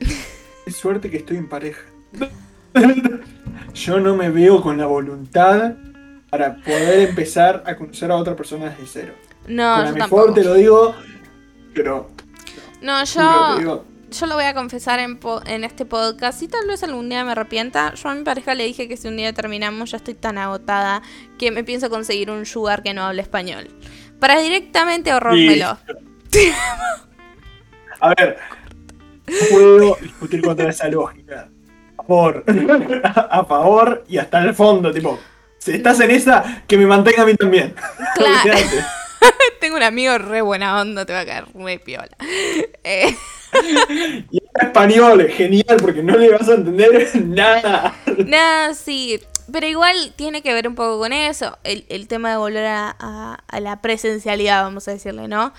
[0.70, 1.82] suerte que estoy en pareja.
[3.74, 5.74] Yo no me veo con la voluntad
[6.30, 9.14] para poder empezar a conocer a otra persona desde cero.
[9.46, 10.22] No, con yo la tampoco.
[10.22, 10.94] mejor te lo digo,
[11.74, 12.10] pero
[12.80, 13.84] No, yo, digo,
[14.18, 16.42] yo lo voy a confesar en, po- en este podcast.
[16.42, 17.94] Y tal vez algún día me arrepienta.
[17.94, 21.02] Yo a mi pareja le dije que si un día terminamos, ya estoy tan agotada
[21.38, 23.68] que me pienso conseguir un sugar que no hable español.
[24.20, 25.78] Para directamente ahorrármelo.
[28.00, 28.38] A ver,
[29.26, 31.48] no puedo discutir contra esa lógica.
[31.98, 32.44] A favor.
[33.30, 35.18] A favor y hasta el fondo, tipo.
[35.58, 37.74] Si estás en esa, que me mantenga a mí también.
[38.14, 38.52] Claro.
[39.60, 42.14] Tengo un amigo re buena onda, te va a caer re piola.
[42.82, 43.16] Eh,
[44.30, 47.94] Y habla español, genial, porque no le vas a entender nada.
[48.26, 49.20] Nada, sí.
[49.52, 51.58] Pero igual tiene que ver un poco con eso.
[51.64, 55.52] El, el tema de volver a, a- a la presencialidad, vamos a decirle, ¿no?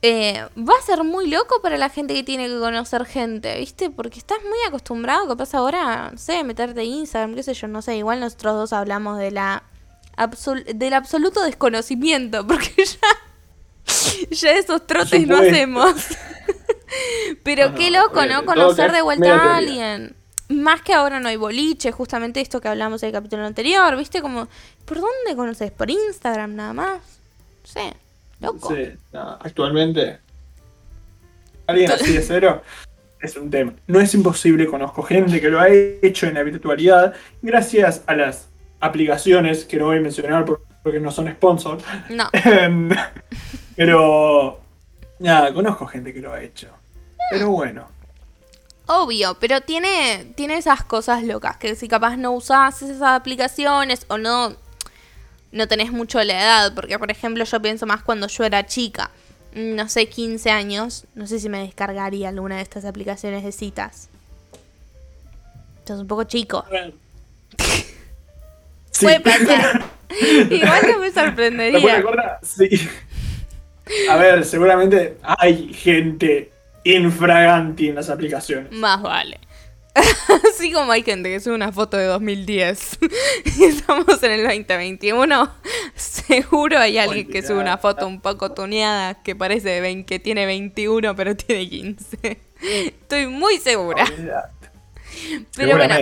[0.00, 3.90] Eh, va a ser muy loco para la gente que tiene que conocer gente, ¿viste?
[3.90, 7.82] Porque estás muy acostumbrado, capaz ahora, no sé, meterte en Instagram, qué sé yo, no
[7.82, 7.96] sé.
[7.96, 9.64] Igual nosotros dos hablamos de la
[10.16, 15.94] absol- del absoluto desconocimiento, porque ya, ya esos trotes no hacemos.
[17.42, 18.44] Pero No, qué loco, ¿no?
[18.44, 20.14] Conocer de vuelta a alguien.
[20.48, 24.22] Más que ahora no hay boliche, justamente esto que hablamos en el capítulo anterior, ¿viste?
[24.22, 24.48] Como,
[24.86, 25.70] ¿por dónde conoces?
[25.70, 26.98] ¿Por Instagram nada más?
[27.62, 27.92] No sé,
[28.40, 28.74] loco.
[28.74, 30.18] Sí, no, actualmente.
[31.66, 32.62] Alguien así de cero
[33.20, 33.74] es un tema.
[33.86, 37.12] No es imposible, conozco gente que lo ha hecho en la virtualidad
[37.42, 38.48] gracias a las
[38.80, 41.76] aplicaciones que no voy a mencionar por- porque no son sponsor.
[42.08, 42.88] No, Em,
[43.76, 44.60] Pero
[45.18, 46.68] nada, conozco gente que lo ha hecho.
[47.30, 47.88] Pero bueno.
[48.86, 54.16] obvio, pero tiene, tiene esas cosas locas, que si capaz no usás esas aplicaciones o
[54.18, 54.54] no,
[55.52, 59.10] no tenés mucho la edad, porque por ejemplo yo pienso más cuando yo era chica,
[59.54, 64.08] no sé, 15 años, no sé si me descargaría alguna de estas aplicaciones de citas.
[65.86, 66.64] Sos un poco chico.
[68.90, 69.04] Sí.
[69.06, 69.84] Puede pasar.
[70.50, 71.96] Igual no me ¿Te sorprendería.
[71.98, 72.40] acuerdas?
[72.42, 72.88] Sí.
[74.10, 76.52] A ver, seguramente hay gente
[76.96, 78.72] infraganti en las aplicaciones.
[78.72, 79.40] Más vale.
[80.48, 82.98] Así como hay gente que sube una foto de 2010
[83.58, 85.50] y estamos en el 2021,
[85.94, 90.18] seguro hay alguien que sube una foto un poco tuneada que parece de 20, que
[90.20, 92.40] tiene 21 pero tiene 15.
[92.60, 94.04] Estoy muy segura.
[95.56, 95.94] Pero bueno.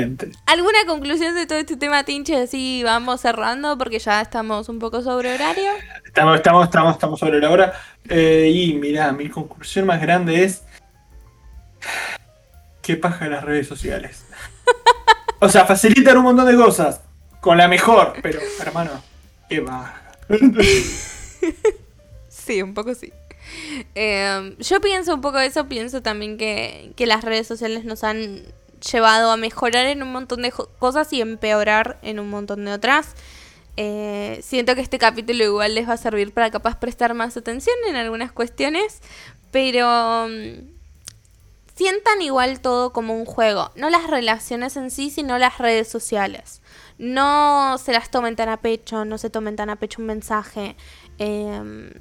[0.46, 2.36] ¿alguna conclusión de todo este tema, Tinche?
[2.36, 5.70] Así vamos cerrando porque ya estamos un poco sobre horario.
[6.04, 7.72] Estamos, estamos, estamos, estamos sobre la hora.
[8.08, 10.62] Eh, y mirá, mi conclusión más grande es.
[12.82, 14.24] ¿Qué paja las redes sociales?
[15.38, 17.02] O sea, facilitan un montón de cosas.
[17.42, 19.02] Con la mejor, pero, hermano,
[19.48, 20.12] qué baja.
[22.28, 23.12] Sí, un poco sí.
[23.94, 28.42] Eh, yo pienso un poco eso, pienso también que, que las redes sociales nos han
[28.92, 33.14] llevado a mejorar en un montón de cosas y empeorar en un montón de otras.
[33.76, 37.76] Eh, siento que este capítulo igual les va a servir para capaz prestar más atención
[37.88, 39.00] en algunas cuestiones,
[39.50, 40.75] pero mm,
[41.76, 46.62] sientan igual todo como un juego, no las relaciones en sí, sino las redes sociales.
[46.98, 50.76] No se las tomen tan a pecho, no se tomen tan a pecho un mensaje.
[51.18, 51.92] eh,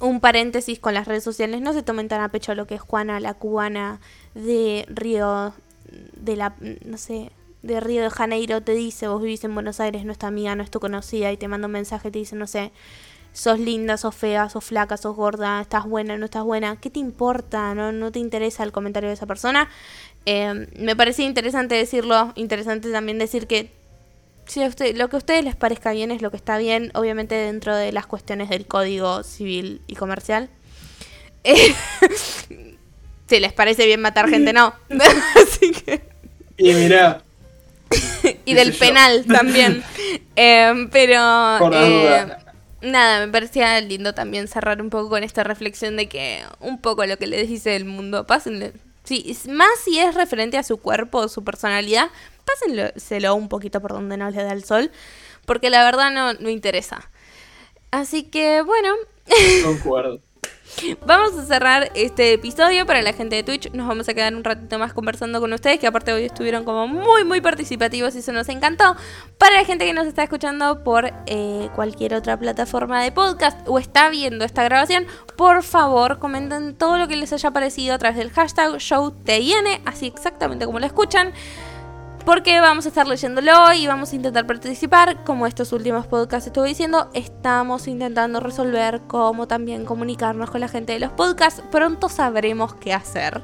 [0.00, 3.20] un paréntesis con las redes sociales, no se tomen tan a pecho lo que Juana,
[3.20, 4.00] la cubana
[4.34, 5.54] de Río,
[6.16, 6.54] de la,
[6.84, 7.30] no sé,
[7.62, 10.54] de Río de Janeiro te dice, vos vivís en Buenos Aires, no es tu amiga,
[10.54, 12.72] no es tu conocida, y te manda un mensaje te dice, no sé,
[13.36, 17.00] sos linda, sos fea, sos flaca, sos gorda, estás buena, no estás buena, ¿qué te
[17.00, 17.74] importa?
[17.74, 19.68] ¿No, no te interesa el comentario de esa persona?
[20.24, 23.70] Eh, me parecía interesante decirlo, interesante también decir que
[24.46, 26.90] si a usted, lo que a ustedes les parezca bien es lo que está bien,
[26.94, 30.48] obviamente dentro de las cuestiones del código civil y comercial.
[31.44, 31.74] Eh,
[33.28, 34.74] si les parece bien matar gente, no.
[35.36, 36.00] Así que
[36.56, 37.22] Y mirá,
[38.46, 38.78] y del yo.
[38.78, 39.84] penal también.
[40.36, 42.45] Eh, pero Por la eh, duda.
[42.82, 47.04] Nada, me parecía lindo también cerrar un poco con esta reflexión de que un poco
[47.06, 48.72] lo que les dice el mundo, pásenle.
[49.04, 52.10] Sí, más si es referente a su cuerpo o su personalidad,
[52.44, 54.90] pásenselo un poquito por donde no les da el sol,
[55.44, 57.08] porque la verdad no, no interesa.
[57.90, 58.94] Así que bueno,
[59.64, 60.20] concuerdo.
[61.06, 63.70] Vamos a cerrar este episodio para la gente de Twitch.
[63.72, 66.86] Nos vamos a quedar un ratito más conversando con ustedes, que aparte hoy estuvieron como
[66.88, 68.96] muy, muy participativos y eso nos encantó.
[69.38, 73.78] Para la gente que nos está escuchando por eh, cualquier otra plataforma de podcast o
[73.78, 75.06] está viendo esta grabación,
[75.36, 80.06] por favor comenten todo lo que les haya parecido a través del hashtag ShowTIN, así
[80.06, 81.32] exactamente como lo escuchan.
[82.26, 85.22] Porque vamos a estar leyéndolo y vamos a intentar participar.
[85.22, 90.92] Como estos últimos podcasts estuve diciendo, estamos intentando resolver cómo también comunicarnos con la gente
[90.92, 91.62] de los podcasts.
[91.70, 93.42] Pronto sabremos qué hacer.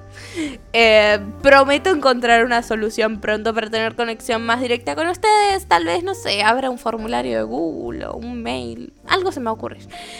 [0.72, 5.66] Eh, prometo encontrar una solución pronto para tener conexión más directa con ustedes.
[5.68, 8.92] Tal vez, no sé, habrá un formulario de Google o un mail.
[9.06, 9.78] Algo se me ocurre.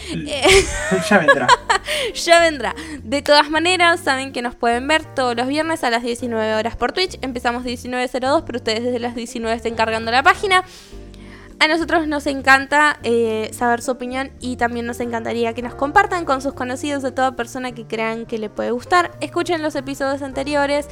[0.09, 0.65] Eh,
[1.09, 1.47] ya vendrá.
[2.13, 2.75] ya vendrá.
[3.03, 6.77] De todas maneras, saben que nos pueden ver todos los viernes a las 19 horas
[6.77, 7.17] por Twitch.
[7.21, 10.63] Empezamos 19.02, ustedes desde las 19 estén cargando la página.
[11.59, 16.25] A nosotros nos encanta eh, saber su opinión y también nos encantaría que nos compartan
[16.25, 19.11] con sus conocidos de toda persona que crean que le puede gustar.
[19.21, 20.87] Escuchen los episodios anteriores.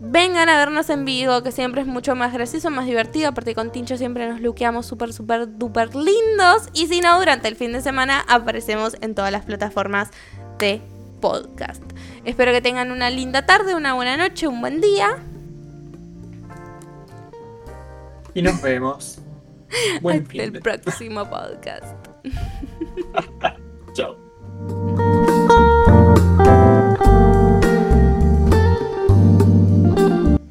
[0.00, 3.28] Vengan a vernos en vivo, que siempre es mucho más gracioso, más divertido.
[3.28, 6.68] Aparte con Tincho siempre nos luqueamos súper, súper, duper lindos.
[6.72, 10.10] Y si no, durante el fin de semana aparecemos en todas las plataformas
[10.58, 10.80] de
[11.20, 11.82] podcast.
[12.24, 15.16] Espero que tengan una linda tarde, una buena noche, un buen día.
[18.38, 19.18] Y nos vemos.
[20.00, 21.96] Buen Hasta el próximo podcast.
[23.94, 24.16] Chao.